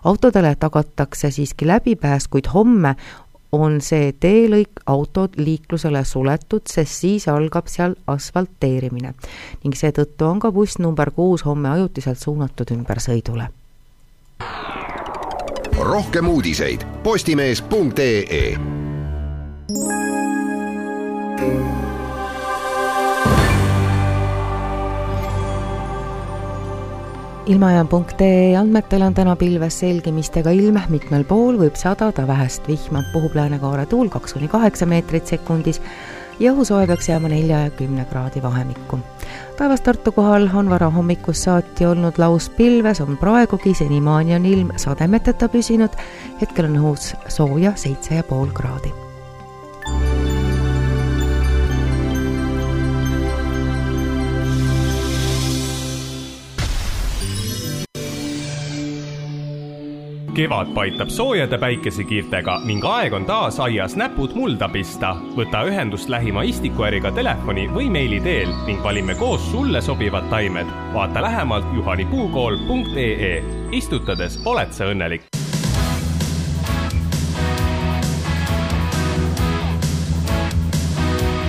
[0.07, 2.95] Autodele tagatakse siiski läbipääs, kuid homme
[3.53, 9.15] on see teelõik autod liiklusele suletud, sest siis algab seal asfalteerimine.
[9.65, 13.49] ning seetõttu on ka buss number kuus homme ajutiselt suunatud ümbersõidule.
[15.79, 18.59] rohkem uudiseid postimees.ee
[27.47, 33.87] ilmajaam.ee andmetel on täna pilves selgimistega ilm, mitmel pool võib sadada vähest vihma, puhub läänekaare
[33.87, 35.79] tuul kaks kuni kaheksa meetrit sekundis
[36.43, 38.99] ja õhusoe peaks jääma nelja ja kümne kraadi vahemikku.
[39.59, 45.95] taevas Tartu kohal on varahommikust saati olnud lauspilves, on praegugi, senimaani on ilm sademeteta püsinud,
[46.43, 49.06] hetkel on õhus sooja seitse ja pool kraadi
[60.37, 65.15] kevad paitab soojade päikesekiirtega ning aeg on taas aias näpud mulda pista.
[65.37, 70.67] võta ühendust lähima istikuäriga telefoni või meili teel ning valime koos sulle sobivad taimed.
[70.93, 73.45] vaata lähemalt juhanipuukool.ee.
[73.73, 75.25] istutades oled sa õnnelik.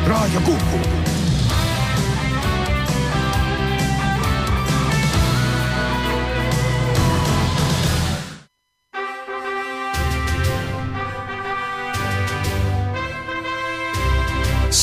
[0.08, 0.97] raadio Kuku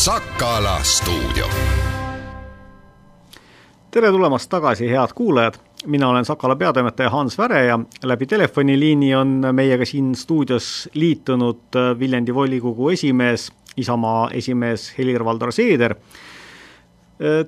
[0.05, 1.47] Sakala stuudio.
[3.91, 5.55] tere tulemast tagasi, head kuulajad.
[5.87, 12.35] mina olen Sakala peatoimetaja Hans Väre ja läbi telefoniliini on meiega siin stuudios liitunud Viljandi
[12.35, 15.95] volikogu esimees, Isamaa esimees Helir-Valdor Seeder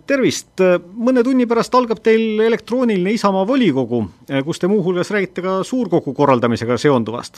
[0.07, 0.65] tervist,
[0.97, 4.01] mõne tunni pärast algab teil elektrooniline Isamaa volikogu,
[4.45, 7.37] kus te muuhulgas räägite ka suurkogu korraldamisega seonduvast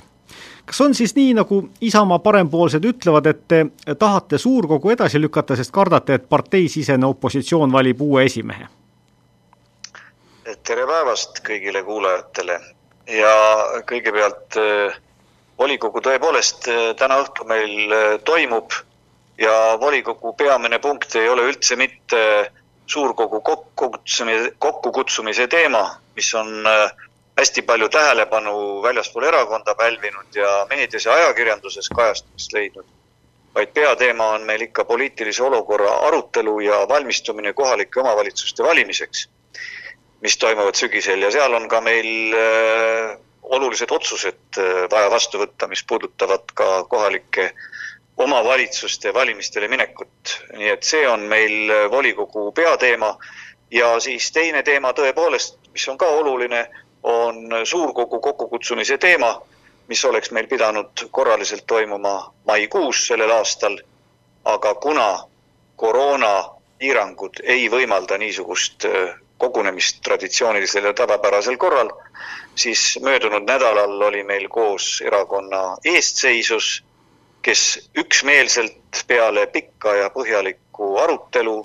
[0.69, 3.65] kas on siis nii, nagu Isamaa parempoolsed ütlevad, et te
[3.99, 8.69] tahate suurkogu edasi lükata, sest kardate, et parteisisene opositsioon valib uue esimehe?
[10.65, 12.55] tere päevast kõigile kuulajatele
[13.13, 13.33] ja
[13.89, 14.97] kõigepealt äh,
[15.59, 18.73] volikogu tõepoolest äh, täna õhtul meil äh, toimub
[19.39, 22.23] ja volikogu peamine punkt ei ole üldse mitte
[22.89, 25.85] suurkogu kokkukutsumise, kokkukutsumise teema,
[26.17, 27.08] mis on äh,
[27.39, 32.87] hästi palju tähelepanu väljaspool erakonda pälvinud ja meedias ja ajakirjanduses kajastamist leidnud,
[33.55, 39.29] vaid peateema on meil ikka poliitilise olukorra arutelu ja valmistumine kohalike omavalitsuste valimiseks,
[40.21, 41.23] mis toimuvad sügisel.
[41.23, 46.85] Ja seal on ka meil äh, olulised otsused äh, vaja vastu võtta, mis puudutavad ka
[46.91, 47.53] kohalike
[48.19, 50.41] omavalitsuste valimistele minekut.
[50.57, 53.15] nii et see on meil äh, volikogu peateema.
[53.71, 56.67] Ja siis teine teema tõepoolest, mis on ka oluline
[57.03, 59.43] on suurkogu kokkukutsumise teema,
[59.89, 63.79] mis oleks meil pidanud korraliselt toimuma maikuus sellel aastal.
[64.45, 65.25] aga kuna
[65.77, 71.91] koroonapiirangud ei võimalda niisugust äh, kogunemist traditsioonilisel ja tavapärasel korral,
[72.55, 76.85] siis möödunud nädalal oli meil koos erakonna eestseisus,
[77.43, 81.59] kes üksmeelselt peale pikka ja põhjalikku arutelu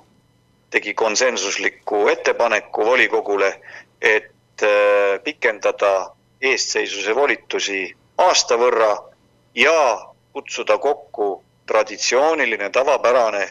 [0.70, 3.60] tegi konsensusliku ettepaneku volikogule,
[4.00, 7.80] et äh, pikendada eestseisvuse volitusi
[8.18, 8.92] aasta võrra
[9.54, 9.76] ja
[10.32, 13.44] kutsuda kokku traditsiooniline, tavapärane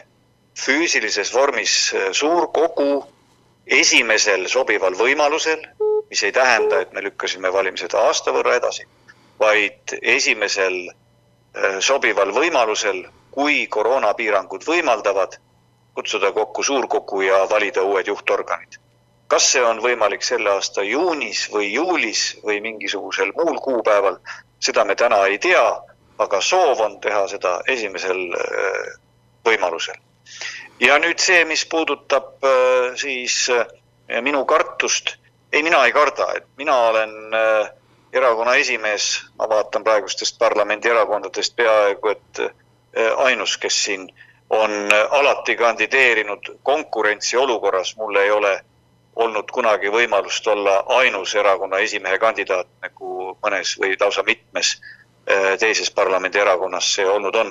[0.58, 3.04] füüsilises vormis äh, suur kogu
[3.66, 5.64] esimesel sobival võimalusel,
[6.10, 8.86] mis ei tähenda, et me lükkasime valimised aasta võrra edasi,
[9.40, 15.40] vaid esimesel äh, sobival võimalusel, kui koroonapiirangud võimaldavad,
[15.94, 18.78] kutsuda kokku suurkogu ja valida uued juhtorganid.
[19.34, 24.20] Kas see on võimalik selle aasta juunis või juulis või mingisugusel muul kuupäeval,
[24.62, 25.64] seda me täna ei tea,
[26.22, 28.92] aga soov on teha seda esimesel äh,
[29.48, 29.96] võimalusel.
[30.78, 33.64] Ja nüüd see, mis puudutab äh, siis äh,
[34.22, 35.16] minu kartust,
[35.50, 37.34] ei, mina ei karda, et mina olen
[38.14, 39.08] erakonna esimees,
[39.38, 42.40] ma vaatan praegustest parlamendierakondadest peaaegu et
[43.22, 44.06] ainus, kes siin
[44.50, 48.54] on alati kandideerinud konkurentsiolukorras, mul ei ole
[49.16, 54.76] olnud kunagi võimalust olla ainus erakonna esimehe kandidaat, nagu mõnes või lausa mitmes
[55.30, 57.50] Äh, teises parlamendierakonnas see olnud on.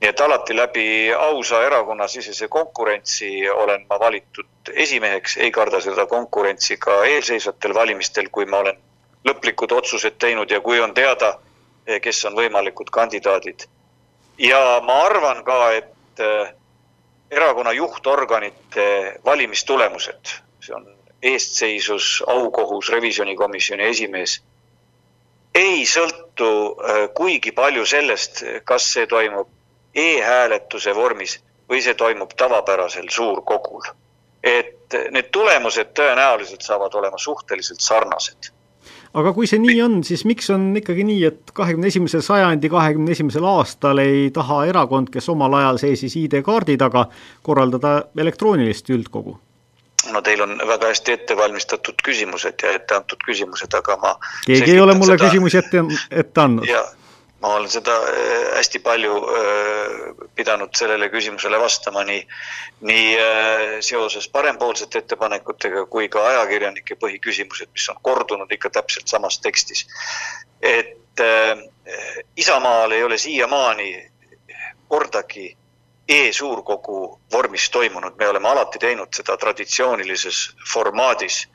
[0.00, 6.76] nii et alati läbi ausa erakonnasisese konkurentsi olen ma valitud esimeheks, ei karda seda konkurentsi
[6.76, 8.80] ka eelseisvatel valimistel, kui ma olen
[9.28, 11.38] lõplikud otsused teinud ja kui on teada,
[11.86, 13.68] eh, kes on võimalikud kandidaadid.
[14.38, 16.52] ja ma arvan ka, et eh,
[17.30, 20.90] erakonna juhtorganite valimistulemused, see on
[21.22, 24.40] eestseisus, aukohus, revisjonikomisjoni esimees
[25.54, 29.48] ei sõltu äh, kuigi palju sellest, kas see toimub
[29.94, 31.36] e-hääletuse vormis
[31.68, 33.82] või see toimub tavapärasel suurkogul.
[34.42, 38.50] et need tulemused tõenäoliselt saavad olema suhteliselt sarnased.
[39.14, 43.12] aga kui see nii on, siis miks on ikkagi nii, et kahekümne esimese sajandi kahekümne
[43.12, 47.06] esimesel aastal ei taha erakond, kes omal ajal seisis ID-kaardi taga,
[47.42, 49.38] korraldada elektroonilist üldkogu?
[50.12, 54.74] No teil on väga hästi ette valmistatud küsimused ja ette antud küsimused, aga ma keegi
[54.74, 55.28] ei ole mulle seda...
[55.28, 55.84] küsimusi ette,
[56.22, 56.68] ette andnud.
[57.42, 62.20] ma olen seda äh, hästi palju äh, pidanud sellele küsimusele vastama nii,
[62.90, 69.40] nii äh, seoses parempoolsete ettepanekutega kui ka ajakirjanike põhiküsimused, mis on kordunud ikka täpselt samas
[69.40, 69.86] tekstis.
[70.62, 70.98] et
[72.36, 73.88] Isamaal ei ole siiamaani
[74.88, 75.50] kordagi
[76.08, 81.48] e-suurkogu vormis toimunud, me oleme alati teinud seda traditsioonilises formaadis.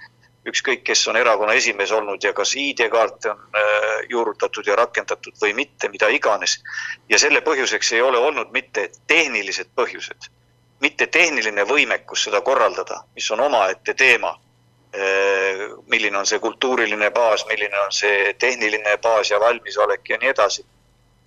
[0.48, 5.54] ükskõik, kes on erakonna esimees olnud ja kas ID-kaarte on äh, juurutatud ja rakendatud või
[5.54, 6.64] mitte, mida iganes.
[7.10, 10.30] ja selle põhjuseks ei ole olnud mitte tehnilised põhjused,
[10.80, 17.46] mitte tehniline võimekus seda korraldada, mis on omaette teema äh, milline on see kultuuriline baas,
[17.52, 20.64] milline on see tehniline baas ja valmisolek ja nii edasi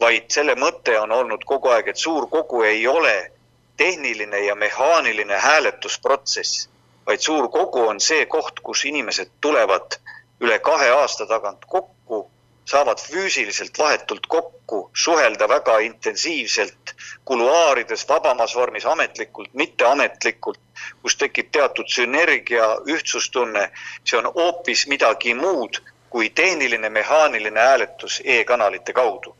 [0.00, 3.32] vaid selle mõte on olnud kogu aeg, et suur kogu ei ole
[3.76, 6.68] tehniline ja mehaaniline hääletusprotsess,
[7.06, 9.98] vaid suur kogu on see koht, kus inimesed tulevad
[10.40, 12.20] üle kahe aasta tagant kokku,
[12.64, 16.94] saavad füüsiliselt vahetult kokku, suhelda väga intensiivselt
[17.24, 20.60] kuluaarides, vabamas vormis, ametlikult, mitteametlikult,
[21.02, 23.70] kus tekib teatud sünergia, ühtsustunne.
[24.04, 29.36] see on hoopis midagi muud kui tehniline mehaaniline hääletus e-kanalite kaudu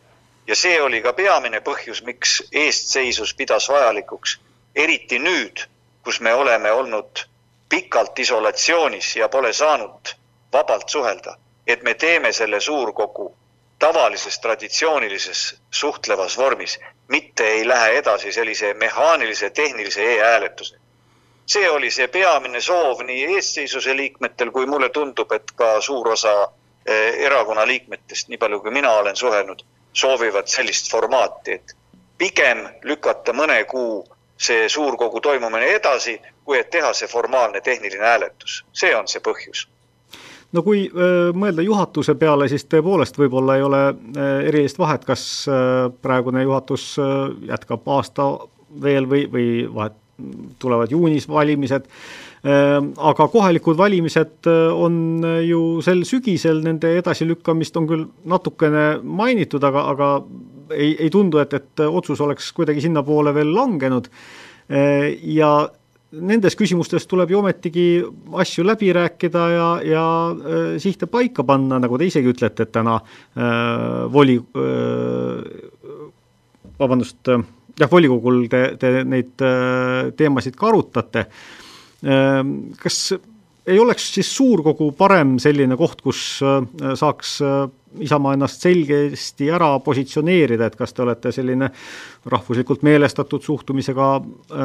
[0.47, 4.39] ja see oli ka peamine põhjus, miks eestseisus pidas vajalikuks,
[4.75, 5.67] eriti nüüd,
[6.05, 7.25] kus me oleme olnud
[7.69, 10.15] pikalt isolatsioonis ja pole saanud
[10.53, 11.37] vabalt suhelda,
[11.67, 13.35] et me teeme selle suurkogu
[13.79, 16.79] tavalises traditsioonilises suhtlevas vormis,
[17.09, 20.81] mitte ei lähe edasi sellise mehaanilise tehnilise e-hääletusega.
[21.47, 26.35] see oli see peamine soov nii eestseisuse liikmetel kui mulle tundub, et ka suur osa
[26.87, 31.77] eh, erakonna liikmetest, nii palju kui mina olen suhelnud soovivad sellist formaati, et
[32.19, 34.05] pigem lükata mõne kuu
[34.41, 39.67] see suurkogu toimumine edasi, kui et teha see formaalne tehniline hääletus, see on see põhjus.
[40.53, 43.83] No kui öö, mõelda juhatuse peale, siis tõepoolest võib-olla ei ole
[44.49, 46.97] erilist vahet, kas öö, praegune juhatus
[47.47, 48.27] jätkab aasta
[48.83, 49.95] veel või, või vahet,
[50.59, 51.87] tulevad juunis valimised
[52.43, 59.65] aga kohalikud valimised äh, on äh, ju sel sügisel, nende edasilükkamist on küll natukene mainitud,
[59.65, 60.09] aga, aga
[60.73, 64.09] ei, ei tundu, et, et otsus oleks kuidagi sinnapoole veel langenud.
[64.71, 65.69] Ehm, ja
[66.11, 67.87] nendes küsimustes tuleb ju ometigi
[68.41, 70.05] asju läbi rääkida ja, ja
[70.81, 75.63] sihte paika panna, nagu te isegi ütlete, et täna äh, voli äh,,
[76.81, 81.60] vabandust jah, volikogul te, te neid äh, teemasid ka arutate äh,, Ehm,
[82.01, 82.99] kas
[83.69, 86.23] ei oleks siis suurkogu parem selline koht, kus
[86.97, 87.35] saaks
[87.99, 91.73] Isamaa ennast selgesti ära positsioneerida, et kas te olete selline
[92.31, 94.61] rahvuslikult meelestatud suhtumisega äh,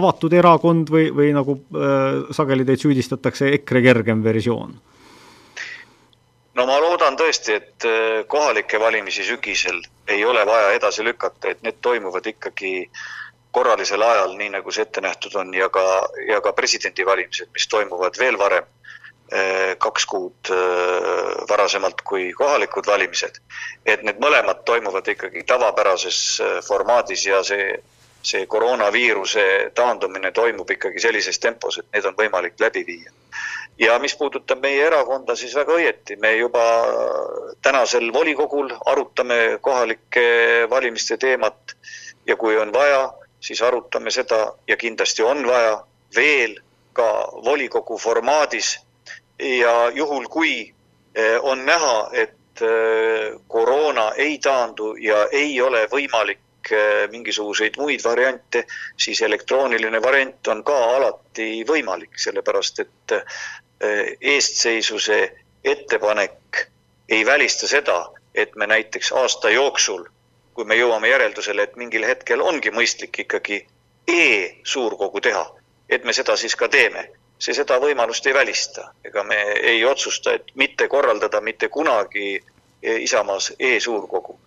[0.00, 4.74] avatud erakond või, või nagu äh, sageli teid süüdistatakse, EKRE kergem versioon?
[6.56, 9.78] no ma loodan tõesti, et äh, kohalikke valimisi sügisel
[10.10, 12.90] ei ole vaja edasi lükata, et need toimuvad ikkagi
[13.56, 15.84] korralisel ajal, nii nagu see ette nähtud on ja ka,
[16.28, 18.68] ja ka presidendivalimised, mis toimuvad veel varem
[19.26, 23.40] Eh, kaks kuud eh, varasemalt kui kohalikud valimised.
[23.86, 27.74] et need mõlemad toimuvad ikkagi tavapärases eh, formaadis ja see,
[28.22, 33.10] see koroonaviiruse taandumine toimub ikkagi sellises tempos, et need on võimalik läbi viia.
[33.82, 36.62] ja mis puudutab meie erakonda, siis väga õieti, me juba
[37.66, 41.74] tänasel volikogul arutame kohalike valimiste teemat
[42.26, 45.84] ja kui on vaja, siis arutame seda ja kindlasti on vaja
[46.16, 46.56] veel
[46.92, 48.78] ka volikogu formaadis.
[49.38, 50.74] Ja juhul, kui
[51.14, 58.04] eh, on näha, et eh, koroona ei taandu ja ei ole võimalik eh, mingisuguseid muid
[58.04, 58.64] variante,
[58.96, 63.18] siis elektrooniline variant on ka alati võimalik, sellepärast et
[64.20, 65.18] eestseisuse
[65.64, 66.62] ettepanek
[67.12, 70.06] ei välista seda, et me näiteks aasta jooksul,
[70.56, 73.60] kui me jõuame järeldusele, et mingil hetkel ongi mõistlik ikkagi
[74.08, 75.44] e-suurkogu teha,
[75.88, 77.04] et me seda siis ka teeme
[77.38, 78.90] see seda võimalust ei välista.
[79.04, 82.40] ega me ei otsusta, et mitte korraldada mitte kunagi
[82.82, 84.38] Isamaas e-suurkogu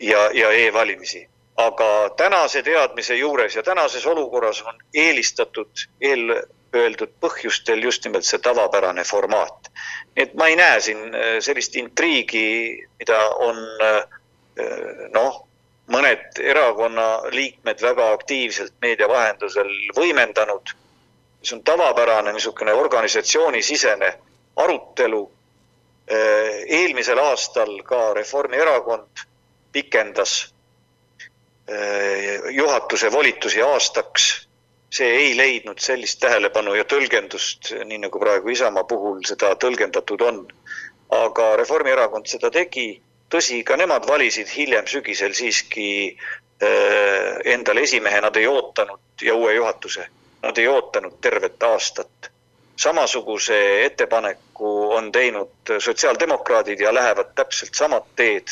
[0.00, 1.28] ja, ja e-valimisi.
[1.56, 9.04] aga tänase teadmise juures ja tänases olukorras on eelistatud eelöeldud põhjustel just nimelt see tavapärane
[9.04, 9.70] formaat.
[10.16, 14.02] et ma ei näe siin äh, sellist intriigi, mida on äh,
[15.14, 15.40] noh,
[15.90, 20.74] mõned erakonna liikmed väga aktiivselt meedia vahendusel võimendanud
[21.44, 24.18] see on tavapärane niisugune organisatsioonisisene
[24.56, 25.30] arutelu.
[26.08, 29.24] Eh, eelmisel aastal ka Reformierakond
[29.72, 30.52] pikendas
[31.68, 34.48] eh, juhatuse volitusi aastaks.
[34.94, 40.46] see ei leidnud sellist tähelepanu ja tõlgendust, nii nagu praegu Isamaa puhul seda tõlgendatud on.
[41.10, 45.88] aga Reformierakond seda tegi, tõsi, ka nemad valisid hiljem sügisel siiski
[46.60, 50.08] eh, endale esimehe, nad ei ootanud ja uue juhatuse
[50.44, 52.30] Nad ei ootanud tervet aastat.
[52.76, 58.48] samasuguse ettepaneku on teinud sotsiaaldemokraadid ja lähevad täpselt samad teed.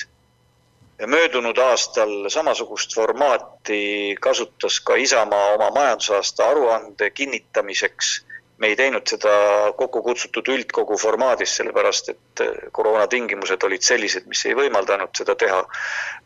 [1.06, 8.24] möödunud aastal samasugust formaati kasutas ka Isamaa oma majandusaasta aruande kinnitamiseks
[8.62, 9.32] me ei teinud seda
[9.76, 12.42] kokku kutsutud üldkogu formaadis, sellepärast et
[12.72, 15.64] koroona tingimused olid sellised, mis ei võimaldanud seda teha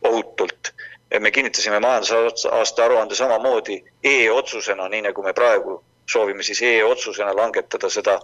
[0.05, 0.75] ohutult
[1.21, 5.79] me kinnitasime majandusaasta aruande samamoodi e-otsusena, nii nagu me praegu
[6.11, 8.21] soovime siis e-otsusena langetada seda,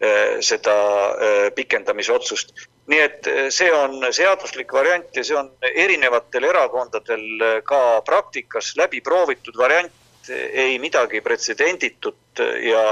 [0.00, 0.76] eh, seda
[1.26, 2.54] eh, pikendamise otsust.
[2.86, 9.00] nii et eh, see on seaduslik variant ja see on erinevatel erakondadel ka praktikas läbi
[9.00, 9.92] proovitud variant,
[10.30, 12.84] ei midagi pretsedenditut ja,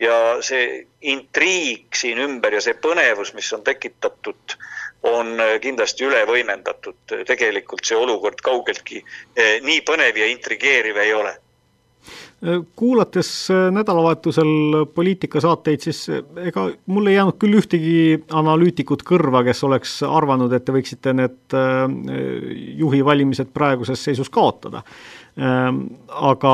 [0.00, 4.56] ja see intriig siin ümber ja see põnevus, mis on tekitatud
[5.04, 7.16] on kindlasti üle võimendatud.
[7.28, 11.34] tegelikult see olukord kaugeltki äh, nii põnev ja intrigeeriv ei ole
[12.76, 16.06] kuulates nädalavahetusel poliitikasaateid, siis
[16.44, 21.56] ega mul ei jäänud küll ühtegi analüütikut kõrva, kes oleks arvanud, et te võiksite need
[22.82, 24.84] juhi valimised praeguses seisus kaotada.
[25.34, 26.50] Aga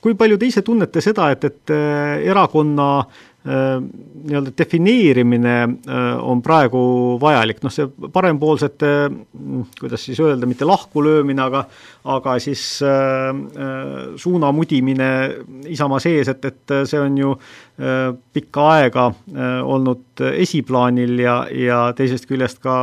[0.00, 1.72] kui palju te ise tunnete seda, et, et
[2.30, 2.86] erakonna
[3.46, 3.82] Äh,
[4.26, 5.52] nii-öelda defineerimine
[6.26, 6.80] on praegu
[7.22, 11.60] vajalik, noh see parempoolsete, mm, kuidas siis öelda, mitte lahkulöömine, aga
[12.16, 13.30] aga siis äh,
[14.18, 15.10] suuna mudimine
[15.70, 21.80] Isamaa sees, et, et see on ju äh, pikka aega äh, olnud esiplaanil ja, ja
[21.94, 22.74] teisest küljest ka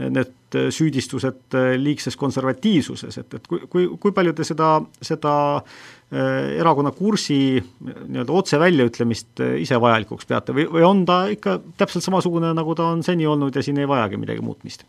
[0.00, 6.60] need süüdistused liigses konservatiivsuses, et, et kui, kui, kui palju te seda, seda äh, Äh,
[6.60, 12.04] erakonna kursi nii-öelda otse väljaütlemist äh, ise vajalikuks peate või, või on ta ikka täpselt
[12.04, 14.84] samasugune, nagu ta on seni olnud ja siin ei vajagi midagi muutmist?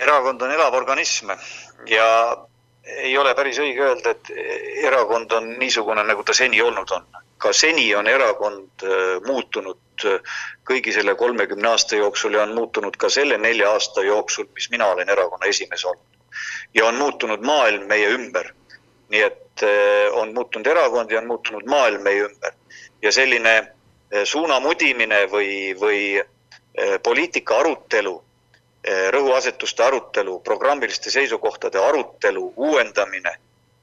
[0.00, 1.34] erakond on elav organism
[1.90, 2.06] ja
[3.04, 4.32] ei ole päris õige öelda, et
[4.86, 7.04] erakond on niisugune, nagu ta seni olnud on.
[7.36, 9.20] ka seni on erakond äh,
[9.94, 10.32] muutunud
[10.66, 14.86] kõigi selle kolmekümne aasta jooksul ja on muutunud ka selle nelja aasta jooksul, mis mina
[14.86, 16.02] olen erakonna esimees olnud.
[16.74, 18.52] ja on muutunud maailm meie ümber
[19.08, 22.52] nii et eh, on muutunud erakond ja on muutunud maailm meie ümber
[23.02, 26.22] ja selline eh, suuna mudimine või, või
[27.02, 28.16] poliitika arutelu,
[29.14, 33.30] rõhuasetuste arutelu, programmiliste seisukohtade arutelu, uuendamine,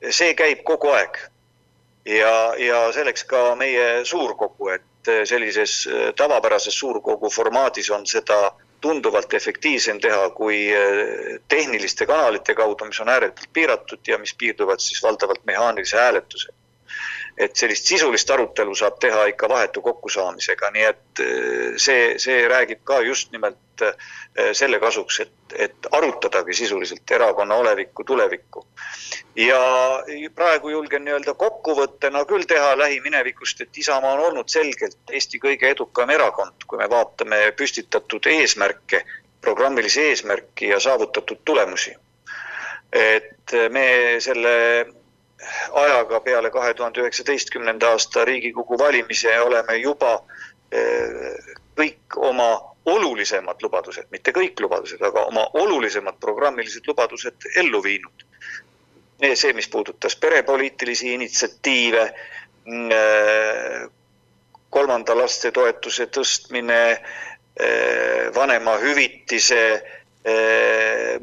[0.10, 1.22] see käib kogu aeg.
[2.06, 4.84] ja, ja selleks ka meie suurkogu, et
[5.26, 5.88] sellises
[6.18, 10.64] tavapärases suurkogu formaadis on seda tunduvalt efektiivsem teha kui
[11.48, 16.61] tehniliste kanalite kaudu, mis on ääretult piiratud ja mis piirduvad siis valdavalt mehaanilise hääletusega
[17.38, 22.84] et sellist sisulist arutelu saab teha ikka vahetu kokkusaamisega, nii et eh, see, see räägib
[22.88, 28.66] ka just nimelt eh, selle kasuks, et, et arutadagi sisuliselt erakonna olevikku, tulevikku.
[29.36, 29.62] ja
[30.36, 36.10] praegu julgen nii-öelda kokkuvõttena küll teha lähiminevikust, et Isamaa on olnud selgelt Eesti kõige edukam
[36.10, 39.06] erakond, kui me vaatame püstitatud eesmärke,
[39.42, 41.96] programmilisi eesmärki ja saavutatud tulemusi.
[42.92, 44.52] et me selle
[45.74, 50.14] ajaga peale kahe tuhande üheksateistkümnenda aasta Riigikogu valimisi oleme juba
[50.72, 52.50] eh, kõik oma
[52.86, 58.26] olulisemad lubadused, mitte kõik lubadused, aga oma olulisemad programmilised lubadused ellu viinud.
[59.36, 62.14] see, mis puudutas perepoliitilisi initsiatiive,
[62.66, 63.90] mm, eh,
[64.70, 66.98] kolmanda laste toetuse tõstmine,
[67.60, 69.84] eh, vanemahüvitise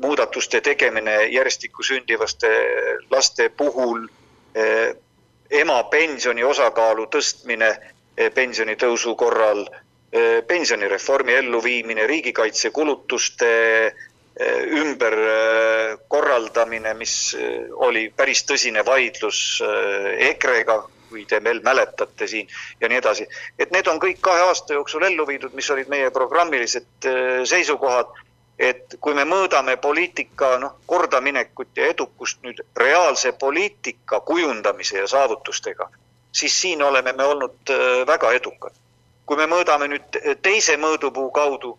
[0.01, 2.49] muudatuste tegemine järjestikku sündivaste
[3.11, 4.07] laste puhul,
[4.55, 4.95] eh,
[5.51, 7.79] ema pensioni osakaalu tõstmine
[8.17, 9.67] eh, pensionitõusu korral,
[10.49, 13.49] pensionireformi elluviimine, riigikaitsekulutuste
[14.81, 17.37] ümberkorraldamine, mis
[17.77, 19.61] oli päris tõsine vaidlus
[20.31, 22.49] EKRE-ga, kui te veel mäletate siin
[22.81, 23.27] ja nii edasi.
[23.59, 26.87] et need on kõik kahe aasta jooksul ellu viidud, mis olid meie programmilised
[27.45, 28.07] seisukohad
[28.59, 35.89] et kui me mõõdame poliitika noh, kordaminekut ja edukust nüüd reaalse poliitika kujundamise ja saavutustega,
[36.33, 38.75] siis siin oleme me olnud äh, väga edukad.
[39.29, 41.75] kui me mõõdame nüüd teise mõõdupuu kaudu,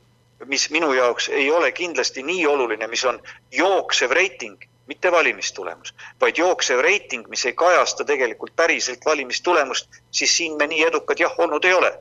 [0.45, 3.17] mis minu jaoks ei ole kindlasti nii oluline, mis on
[3.51, 10.57] jooksev reiting, mitte valimistulemus, vaid jooksev reiting, mis ei kajasta tegelikult päriselt valimistulemust, siis siin
[10.57, 11.91] me nii edukad jah olnud ei ole.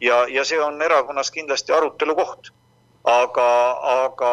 [0.00, 2.50] ja, ja see on erakonnas kindlasti arutelu koht
[3.04, 3.50] aga,
[4.04, 4.32] aga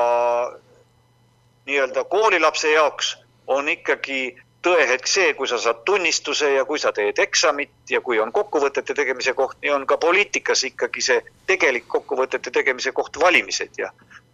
[1.65, 3.17] nii-öelda koolilapse jaoks
[3.47, 8.19] on ikkagi tõehetk see, kui sa saad tunnistuse ja kui sa teed eksamit ja kui
[8.21, 13.81] on kokkuvõtete tegemise koht, nii on ka poliitikas ikkagi see tegelik kokkuvõtete tegemise koht valimised
[13.81, 13.91] ja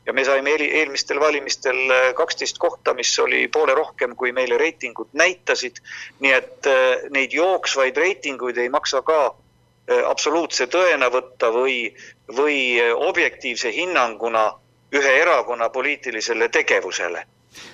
[0.07, 1.79] ja me saime eelmistel valimistel
[2.15, 5.81] kaksteist kohta, mis oli poole rohkem, kui meile reitingud näitasid.
[6.19, 9.46] nii et äh, neid jooksvaid reitinguid ei maksa ka Äh,
[9.88, 11.93] absoluutse tõena võtta või,
[12.35, 14.51] või äh, objektiivse hinnanguna
[14.95, 17.23] ühe erakonna poliitilisele tegevusele.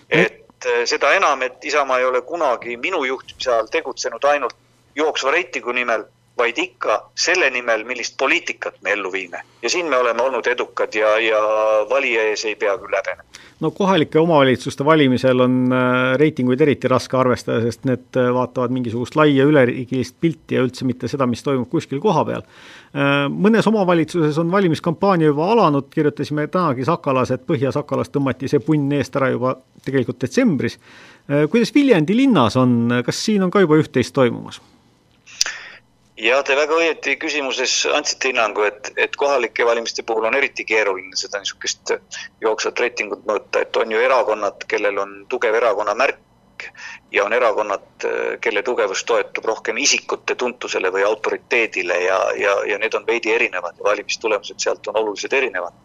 [0.10, 4.56] et äh, seda enam, et Isamaa ei ole kunagi minu juhtimise ajal tegutsenud ainult
[4.96, 6.06] jooksva reitingu nimel,
[6.38, 9.44] vaid ikka selle nimel, millist poliitikat me ellu viime.
[9.62, 11.42] ja siin me oleme olnud edukad ja, ja
[11.90, 13.24] valija ees ei pea küll häbenema
[13.64, 19.16] no kohalike omavalitsuste valimisel on äh, reitinguid eriti raske arvestada, sest need äh, vaatavad mingisugust
[19.20, 22.44] laia üleriigilist pilti ja üldse mitte seda, mis toimub kuskil kohapeal.
[22.44, 28.92] Äh, mõnes omavalitsuses on valimiskampaania juba alanud, kirjutasime tänagi Sakalas, et Põhja-Sakalas tõmmati see punn
[29.00, 30.78] eest ära juba tegelikult detsembris.
[31.52, 34.62] kuidas Viljandi linnas on, kas siin on ka juba üht-teist toimumas?
[36.24, 41.18] Ja te väga õieti küsimuses andsite hinnangu, et, et kohalike valimiste puhul on eriti keeruline
[41.20, 41.96] seda niisugust
[42.42, 46.70] jooksvat reitingut mõõta, et on ju erakonnad, kellel on tugev erakonna märk
[47.12, 48.06] ja on erakonnad,
[48.42, 53.80] kelle tugevus toetub rohkem isikute tuntusele või autoriteedile ja, ja, ja need on veidi erinevad
[53.80, 55.76] ja valimistulemused sealt on oluliselt erinevad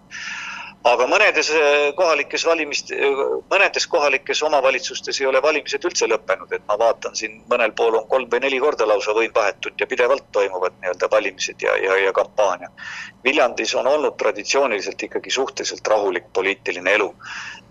[0.87, 6.63] aga mõnedes äh, kohalikes valimist, äh, mõnedes kohalikes omavalitsustes ei ole valimised üldse lõppenud, et
[6.69, 10.29] ma vaatan siin mõnel pool on kolm või neli korda lausa võim vahetud ja pidevalt
[10.33, 12.71] toimuvad nii-öelda valimised ja, ja, ja kampaania.
[13.25, 17.11] Viljandis on olnud traditsiooniliselt ikkagi suhteliselt rahulik poliitiline elu.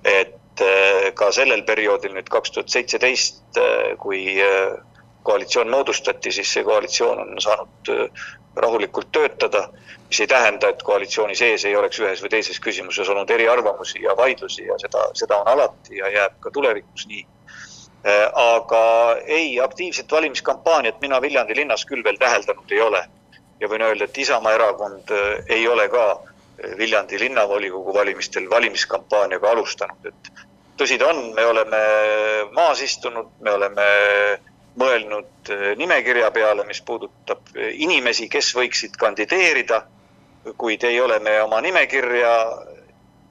[0.04, 3.44] et äh, ka sellel perioodil nüüd kaks tuhat seitseteist,
[4.00, 4.38] kui
[5.28, 7.92] koalitsioon moodustati, siis see koalitsioon on saanud
[8.58, 9.68] rahulikult töötada,
[10.08, 14.16] mis ei tähenda, et koalitsiooni sees ei oleks ühes või teises küsimuses olnud eriarvamusi ja
[14.18, 17.26] vaidlusi ja seda, seda on alati ja jääb ka tulevikus nii.
[18.40, 18.82] Aga
[19.26, 23.04] ei, aktiivset valimiskampaaniat mina Viljandi linnas küll veel täheldanud ei ole.
[23.60, 25.12] ja võin öelda, et Isamaa erakond
[25.50, 26.04] ei ole ka
[26.78, 30.30] Viljandi linnavolikogu valimistel valimiskampaaniaga alustanud, et
[30.78, 31.80] tõsi ta on, me oleme
[32.54, 33.88] maas istunud, me oleme
[34.78, 39.84] mõelnud eh, nimekirja peale, mis puudutab eh, inimesi, kes võiksid kandideerida,
[40.58, 42.34] kuid ei ole me oma nimekirja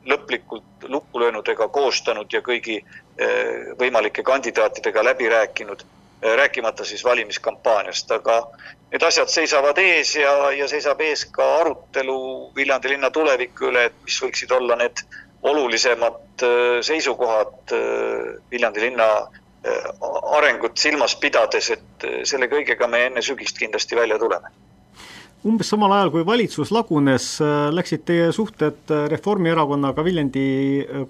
[0.06, 5.84] lõplikult lukku löönud ega koostanud ja kõigi eh, võimalike kandidaatidega läbi rääkinud,
[6.26, 8.38] rääkimata siis valimiskampaaniast, aga
[8.90, 12.16] need asjad seisavad ees ja, ja seisab ees ka arutelu
[12.56, 15.02] Viljandi linna tuleviku üle, et mis võiksid olla need
[15.46, 16.44] olulisemad
[16.88, 17.74] seisukohad
[18.50, 19.10] Viljandi linna
[20.36, 24.52] arengut silmas pidades, et selle kõigega me enne sügist kindlasti välja tuleme
[25.46, 27.26] umbes samal ajal, kui valitsus lagunes,
[27.74, 30.46] läksid teie suhted Reformierakonnaga Viljandi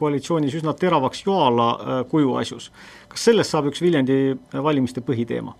[0.01, 1.69] koalitsioonis üsna teravaks Joala
[2.11, 2.71] kuju asjus.
[3.09, 5.55] kas sellest saab üks Viljandi valimiste põhiteema?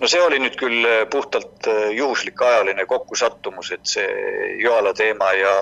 [0.00, 4.08] no see oli nüüd küll puhtalt juhuslik ajaline kokkusattumus, et see
[4.62, 5.54] Joala teema ja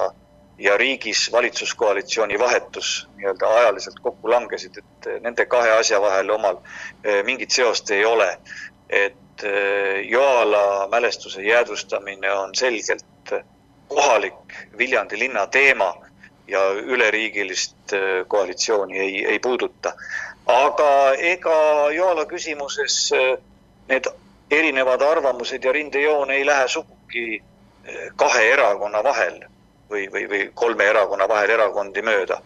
[0.60, 6.60] ja riigis valitsuskoalitsiooni vahetus nii-öelda ajaliselt kokku langesid, et nende kahe asja vahel omal
[7.24, 8.38] mingit seost ei ole.
[8.88, 13.04] et Eh, Joala mälestuse jäädvustamine on selgelt
[13.88, 15.94] kohalik Viljandi linna teema
[16.48, 19.92] ja üleriigilist eh, koalitsiooni ei, ei puuduta.
[20.46, 23.38] aga ega Joala küsimuses eh,
[23.88, 24.04] need
[24.50, 27.42] erinevad arvamused ja rindejoon ei lähe sugugi
[28.16, 29.40] kahe erakonna vahel
[29.90, 32.40] või, või, või kolme erakonna vahel erakondi mööda.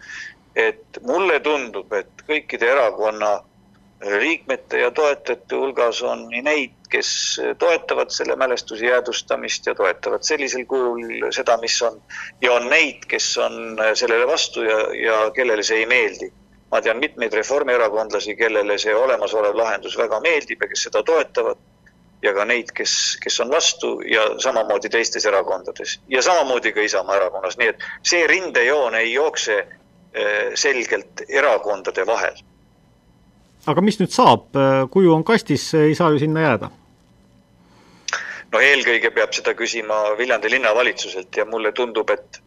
[0.55, 3.41] et mulle tundub, et kõikide erakonna
[4.19, 7.09] liikmete ja toetajate hulgas on nii neid, kes
[7.59, 12.01] toetavad selle mälestuse jäädvustamist ja toetavad sellisel kujul seda, mis on,
[12.41, 16.31] ja on neid, kes on sellele vastu ja, ja kellele see ei meeldi.
[16.71, 21.59] ma tean mitmeid reformierakondlasi, kellele see olemasolev lahendus väga meeldib ja kes seda toetavad
[22.25, 27.19] ja ka neid, kes, kes on vastu ja samamoodi teistes erakondades ja samamoodi ka Isamaa
[27.19, 32.41] erakonnas, nii et see rindejoon ei jookse eh, selgelt erakondade vahel.
[33.65, 34.51] Aga mis nüüd saab,
[34.93, 36.69] kuju on kastis, ei saa ju sinna jääda?
[38.53, 42.39] no eelkõige peab seda küsima Viljandi linnavalitsuselt ja mulle tundub, et,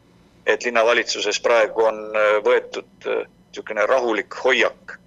[0.46, 3.10] et linnavalitsuses praegu on äh, võetud
[3.48, 4.98] niisugune rahulik hoiak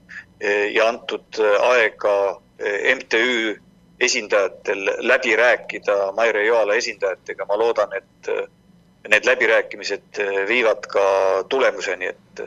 [0.73, 2.13] ja antud aega
[2.95, 3.59] MTÜ
[4.01, 8.31] esindajatel läbi rääkida Maire Joala esindajatega, ma loodan, et
[9.09, 11.03] need läbirääkimised viivad ka
[11.49, 12.43] tulemuseni, et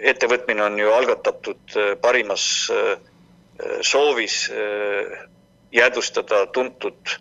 [0.00, 2.98] ettevõtmine on ju algatatud äh, parimas äh,
[3.80, 5.28] soovis äh,
[5.72, 7.16] jäädvustada tuntud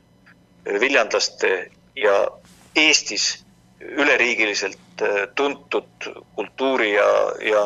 [0.65, 2.27] viljandlaste ja
[2.75, 3.43] Eestis
[3.81, 5.01] üleriigiliselt
[5.35, 6.05] tuntud
[6.35, 7.07] kultuuri ja,
[7.41, 7.63] ja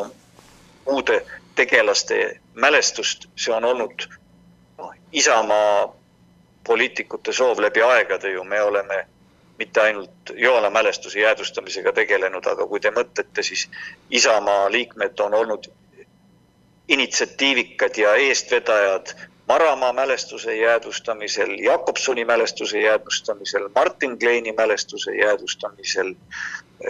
[0.85, 1.19] muude
[1.55, 4.07] tegelaste mälestust, see on olnud
[5.15, 5.95] Isamaa
[6.67, 9.05] poliitikute soov läbi aegade ju, me oleme
[9.57, 13.69] mitte ainult Joala mälestuse jäädvustamisega tegelenud, aga kui te mõtlete, siis
[14.09, 15.69] Isamaa liikmed on olnud
[16.87, 19.15] initsiatiivikad ja eestvedajad
[19.47, 26.15] Maramaa mälestuse jäädvustamisel, Jakobsoni mälestuse jäädvustamisel, Martin Kleini mälestuse jäädvustamisel,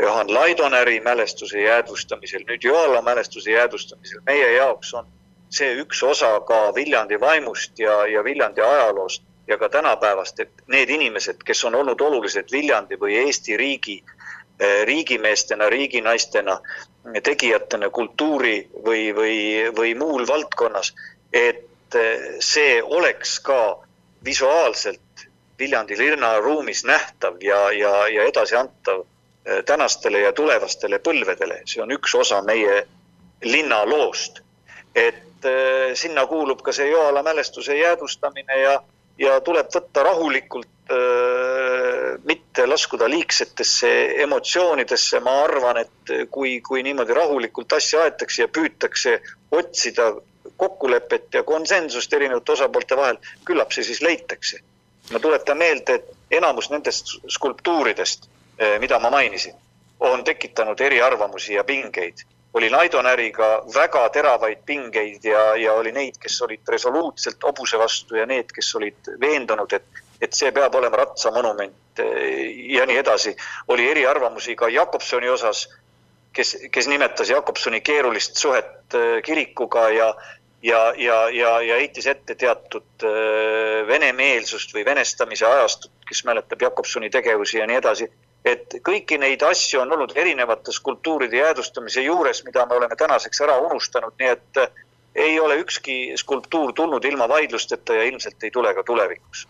[0.02, 4.22] Johan Laidonäri mälestuse jäädvustamisel, nüüd Joala mälestuse jäädvustamisel.
[4.26, 5.08] meie jaoks on
[5.50, 10.90] see üks osa ka Viljandi vaimust ja, ja Viljandi ajaloost ja ka tänapäevast, et need
[10.90, 14.04] inimesed, kes on olnud olulised Viljandi või Eesti riigi,
[14.60, 16.60] eh, riigimeestena, riiginaistena,
[17.24, 19.38] tegijatena kultuuri või, või,
[19.78, 20.94] või muul valdkonnas,
[21.34, 23.78] et eh, see oleks ka
[24.26, 25.28] visuaalselt
[25.60, 29.06] Viljandi linnaruumis nähtav ja, ja, ja edasiantav
[29.46, 32.88] eh, tänastele ja tulevastele põlvedele, see on üks osa meie
[33.44, 34.42] linnaloost.
[34.96, 35.25] et
[35.94, 38.82] sinna kuulub ka see Joala mälestuse jäädvustamine ja
[39.18, 40.68] ja tuleb võtta rahulikult,
[42.26, 43.90] mitte laskuda liigsetesse
[44.26, 49.18] emotsioonidesse, ma arvan, et kui, kui niimoodi rahulikult asja aetakse ja püütakse
[49.52, 50.12] otsida
[50.58, 54.62] kokkulepet ja konsensust erinevate osapoolte vahel, küllap see siis leitakse.
[55.12, 58.24] ma tuletan meelde, et enamus nendest skulptuuridest,
[58.80, 59.54] mida ma mainisin,
[60.00, 62.24] on tekitanud eriarvamusi ja pingeid
[62.56, 68.26] oli Laidonäriga väga teravaid pingeid ja, ja oli neid, kes olid resoluutselt hobuse vastu ja
[68.26, 73.36] need, kes olid veendunud, et, et see peab olema ratsamonument ja nii edasi.
[73.68, 75.68] oli eriarvamusi ka Jakobsoni osas,
[76.34, 80.14] kes, kes nimetas Jakobsoni keerulist suhet äh, kirikuga ja,
[80.64, 87.10] ja, ja, ja, ja heitis ette teatud äh, venemeelsust või venestamise ajastut, kes mäletab Jakobsoni
[87.10, 88.10] tegevusi ja nii edasi
[88.46, 93.58] et kõiki neid asju on olnud erinevate skulptuuride jäädvustamise juures, mida me oleme tänaseks ära
[93.66, 94.84] unustanud, nii et eh,
[95.26, 99.48] ei ole ükski skulptuur tulnud ilma vaidlusteta ja ilmselt ei tule ka tulevikus.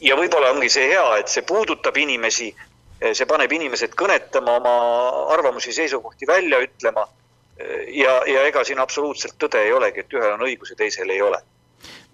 [0.00, 2.50] ja võib-olla ongi see hea, et see puudutab inimesi,
[3.00, 4.76] eh, see paneb inimesed kõnetama, oma
[5.36, 7.06] arvamusi, seisukohti välja ütlema
[7.58, 11.10] eh, ja, ja ega siin absoluutselt tõde ei olegi, et ühel on õigus ja teisel
[11.10, 11.42] ei ole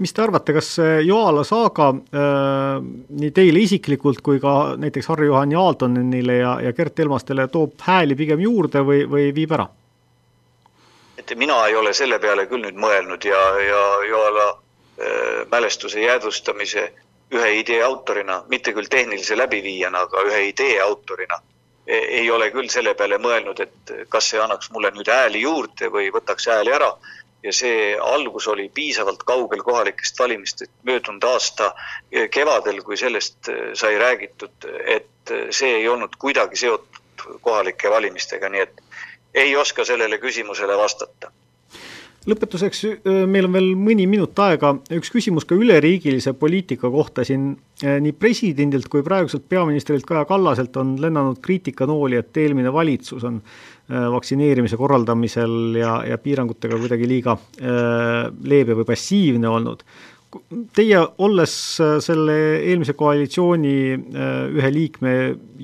[0.00, 0.70] mis te arvate, kas
[1.04, 2.78] Joala saaga äh,
[3.20, 8.40] nii teile isiklikult kui ka näiteks Harri-Juhan Jaaltonenile ja, ja Gert Elmastele toob hääli pigem
[8.40, 9.68] juurde või, või viib ära?
[11.20, 16.88] et mina ei ole selle peale küll nüüd mõelnud ja, ja Joala äh, mälestuse jäädvustamise
[17.34, 21.38] ühe idee autorina, mitte küll tehnilise läbiviijana, aga ühe idee autorina
[21.86, 25.90] e, ei ole küll selle peale mõelnud, et kas see annaks mulle nüüd hääli juurde
[25.94, 26.90] või võtaks hääli ära
[27.42, 31.74] ja see algus oli piisavalt kaugel kohalikest valimistest möödunud aasta
[32.30, 38.82] kevadel, kui sellest sai räägitud, et see ei olnud kuidagi seotud kohalike valimistega, nii et
[39.34, 41.30] ei oska sellele küsimusele vastata
[42.28, 42.82] lõpetuseks,
[43.30, 47.54] meil on veel mõni minut aega, üks küsimus ka üleriigilise poliitika kohta siin.
[47.80, 53.40] nii presidendilt kui praeguselt peaministrilt Kaja Kallaselt on lennanud kriitikanooli, et eelmine valitsus on
[53.88, 57.38] vaktsineerimise korraldamisel ja, ja piirangutega kuidagi liiga
[58.44, 59.84] leebe või passiivne olnud.
[60.76, 61.52] Teie, olles
[62.06, 63.72] selle eelmise koalitsiooni
[64.54, 65.14] ühe liikme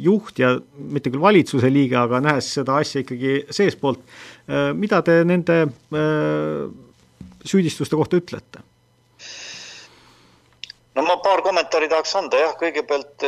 [0.03, 0.57] juht ja
[0.91, 4.03] mitte küll valitsuse liige, aga nähes seda asja ikkagi seestpoolt,
[4.75, 5.61] mida te nende
[7.47, 8.65] süüdistuste kohta ütlete?
[10.97, 13.25] No ma paar kommentaari tahaks anda jah, kõigepealt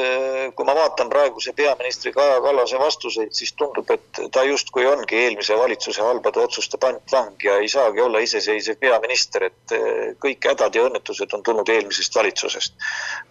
[0.57, 5.57] kui ma vaatan praeguse peaministri Kaja Kallase vastuseid, siis tundub, et ta justkui ongi eelmise
[5.59, 9.77] valitsuse halbade otsuste pantvang ja ei saagi olla iseseisev peaminister, et
[10.25, 12.79] kõik hädad ja õnnetused on tulnud eelmisest valitsusest.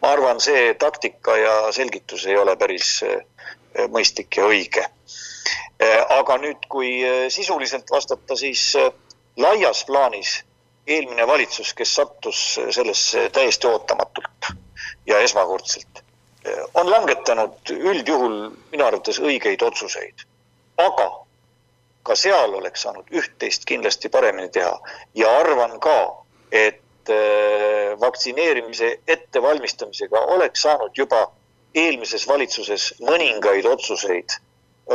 [0.01, 3.01] ma arvan, see taktika ja selgitus ei ole päris
[3.89, 4.85] mõistlik ja õige
[6.09, 6.91] aga nüüd, kui
[7.29, 8.73] sisuliselt vastata, siis
[9.37, 10.39] laias plaanis
[10.87, 14.51] eelmine valitsus, kes sattus sellesse täiesti ootamatult
[15.07, 16.03] ja esmakordselt,
[16.73, 18.37] on langetanud üldjuhul
[18.71, 20.25] minu arvates õigeid otsuseid.
[20.77, 21.07] aga
[22.03, 24.75] ka seal oleks saanud üht-teist kindlasti paremini teha
[25.15, 25.97] ja arvan ka,
[26.51, 27.11] et
[27.99, 31.25] vaktsineerimise ettevalmistamisega oleks saanud juba
[31.75, 34.37] eelmises valitsuses mõningaid otsuseid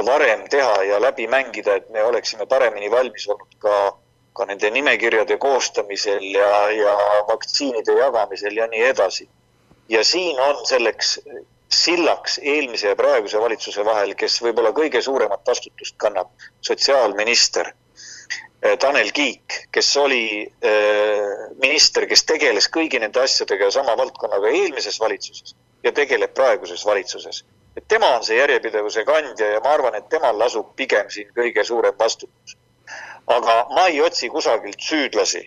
[0.06, 3.96] varem teha ja läbi mängida, et me oleksime paremini valmis olnud ka,
[4.32, 6.96] ka nende nimekirjade koostamisel ja, ja
[7.28, 9.28] vaktsiinide jagamisel ja nii edasi.
[9.88, 11.18] ja siin on selleks
[11.72, 16.28] sillaks eelmise ja praeguse valitsuse vahel, kes võib-olla kõige suuremat vastutust kannab,
[16.60, 17.72] sotsiaalminister
[18.62, 24.52] eh, Tanel Kiik, kes oli äh, minister, kes tegeles kõigi nende asjadega ja sama valdkonnaga
[24.52, 27.44] eelmises valitsuses ja tegeleb praeguses valitsuses
[27.76, 31.64] et tema on see järjepidevuse kandja ja ma arvan, et temal lasub pigem siin kõige
[31.64, 32.56] suurem vastutus.
[33.32, 35.42] Aga ma ei otsi kusagilt süüdlasi,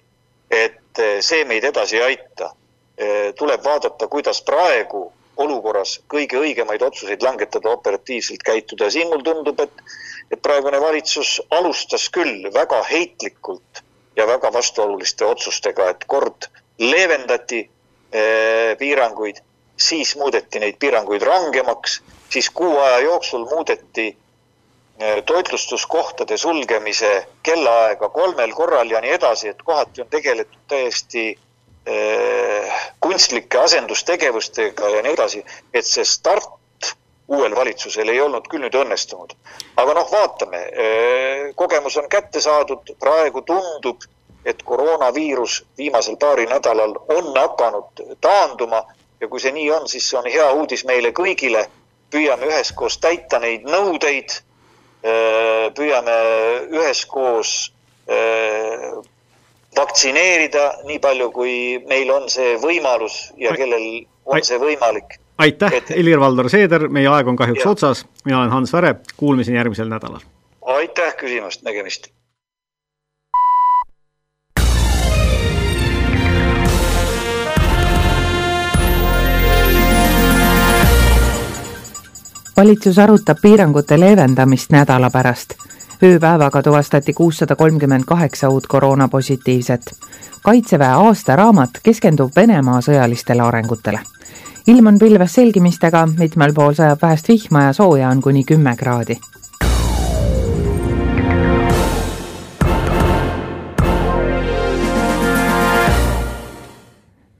[0.51, 2.51] et eh, see meid edasi ei aita.
[2.97, 5.09] Eh, tuleb vaadata, kuidas praegu
[5.43, 9.83] olukorras kõige õigemaid otsuseid langetada, operatiivselt käituda ja siin mulle tundub, et,
[10.31, 13.83] et praegune valitsus alustas küll väga heitlikult
[14.15, 16.47] ja väga vastuoluliste otsustega, et kord
[16.79, 19.43] leevendati eh, piiranguid,
[19.75, 24.17] siis muudeti neid piiranguid rangemaks siis kuu aja jooksul muudeti
[25.25, 31.39] toitlustuskohtade sulgemise kellaaega kolmel korral ja nii edasi, et kohati on tegeletud täiesti
[31.89, 35.43] äh, kunstlike asendustegevustega ja nii edasi,
[35.73, 36.95] et see start
[37.27, 39.35] uuel valitsusel ei olnud küll nüüd õnnestunud.
[39.75, 44.07] aga noh, vaatame, äh, kogemus on kätte saadud, praegu tundub,
[44.45, 48.85] et koroonaviirus viimasel paari nädalal on hakanud taanduma
[49.21, 51.65] ja kui see nii on, siis see on hea uudis meile kõigile
[52.13, 54.37] püüame üheskoos täita neid nõudeid,
[55.75, 56.15] püüame
[56.73, 57.51] üheskoos
[58.09, 58.89] äh,
[59.77, 61.55] vaktsineerida nii palju, kui
[61.89, 65.19] meil on see võimalus ja kellel on see võimalik.
[65.37, 67.71] aitäh et..., Helir-Valdor Seeder, meie aeg on kahjuks ja.
[67.75, 70.23] otsas, mina olen Hans Väre, kuulmiseni järgmisel nädalal.
[70.79, 72.09] aitäh küsimast, nägemist
[82.57, 85.53] valitsus arutab piirangute leevendamist nädala pärast.
[86.03, 89.81] ööpäevaga tuvastati kuussada kolmkümmend kaheksa uut koroonapositiivset.
[90.43, 93.99] kaitseväe aastaraamat keskendub Venemaa sõjalistele arengutele.
[94.67, 99.19] ilm on pilves selgimistega, mitmel pool sajab vähest vihma ja sooja on kuni kümme kraadi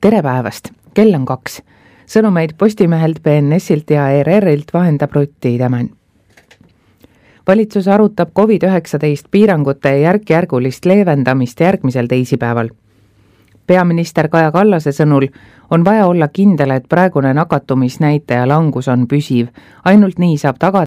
[0.01, 1.61] tere päevast, kell on kaks
[2.05, 5.89] sõnumeid Postimehelt, BNS-ilt ja ERR-ilt vahendab Rutt Tiidemann.
[7.47, 12.69] valitsus arutab Covid-19 piirangute järk-järgulist leevendamist järgmisel teisipäeval.
[13.67, 15.27] peaminister Kaja Kallase sõnul
[15.71, 19.47] on vaja olla kindel, et praegune nakatumisnäitaja langus on püsiv,
[19.85, 20.83] ainult nii saab tagada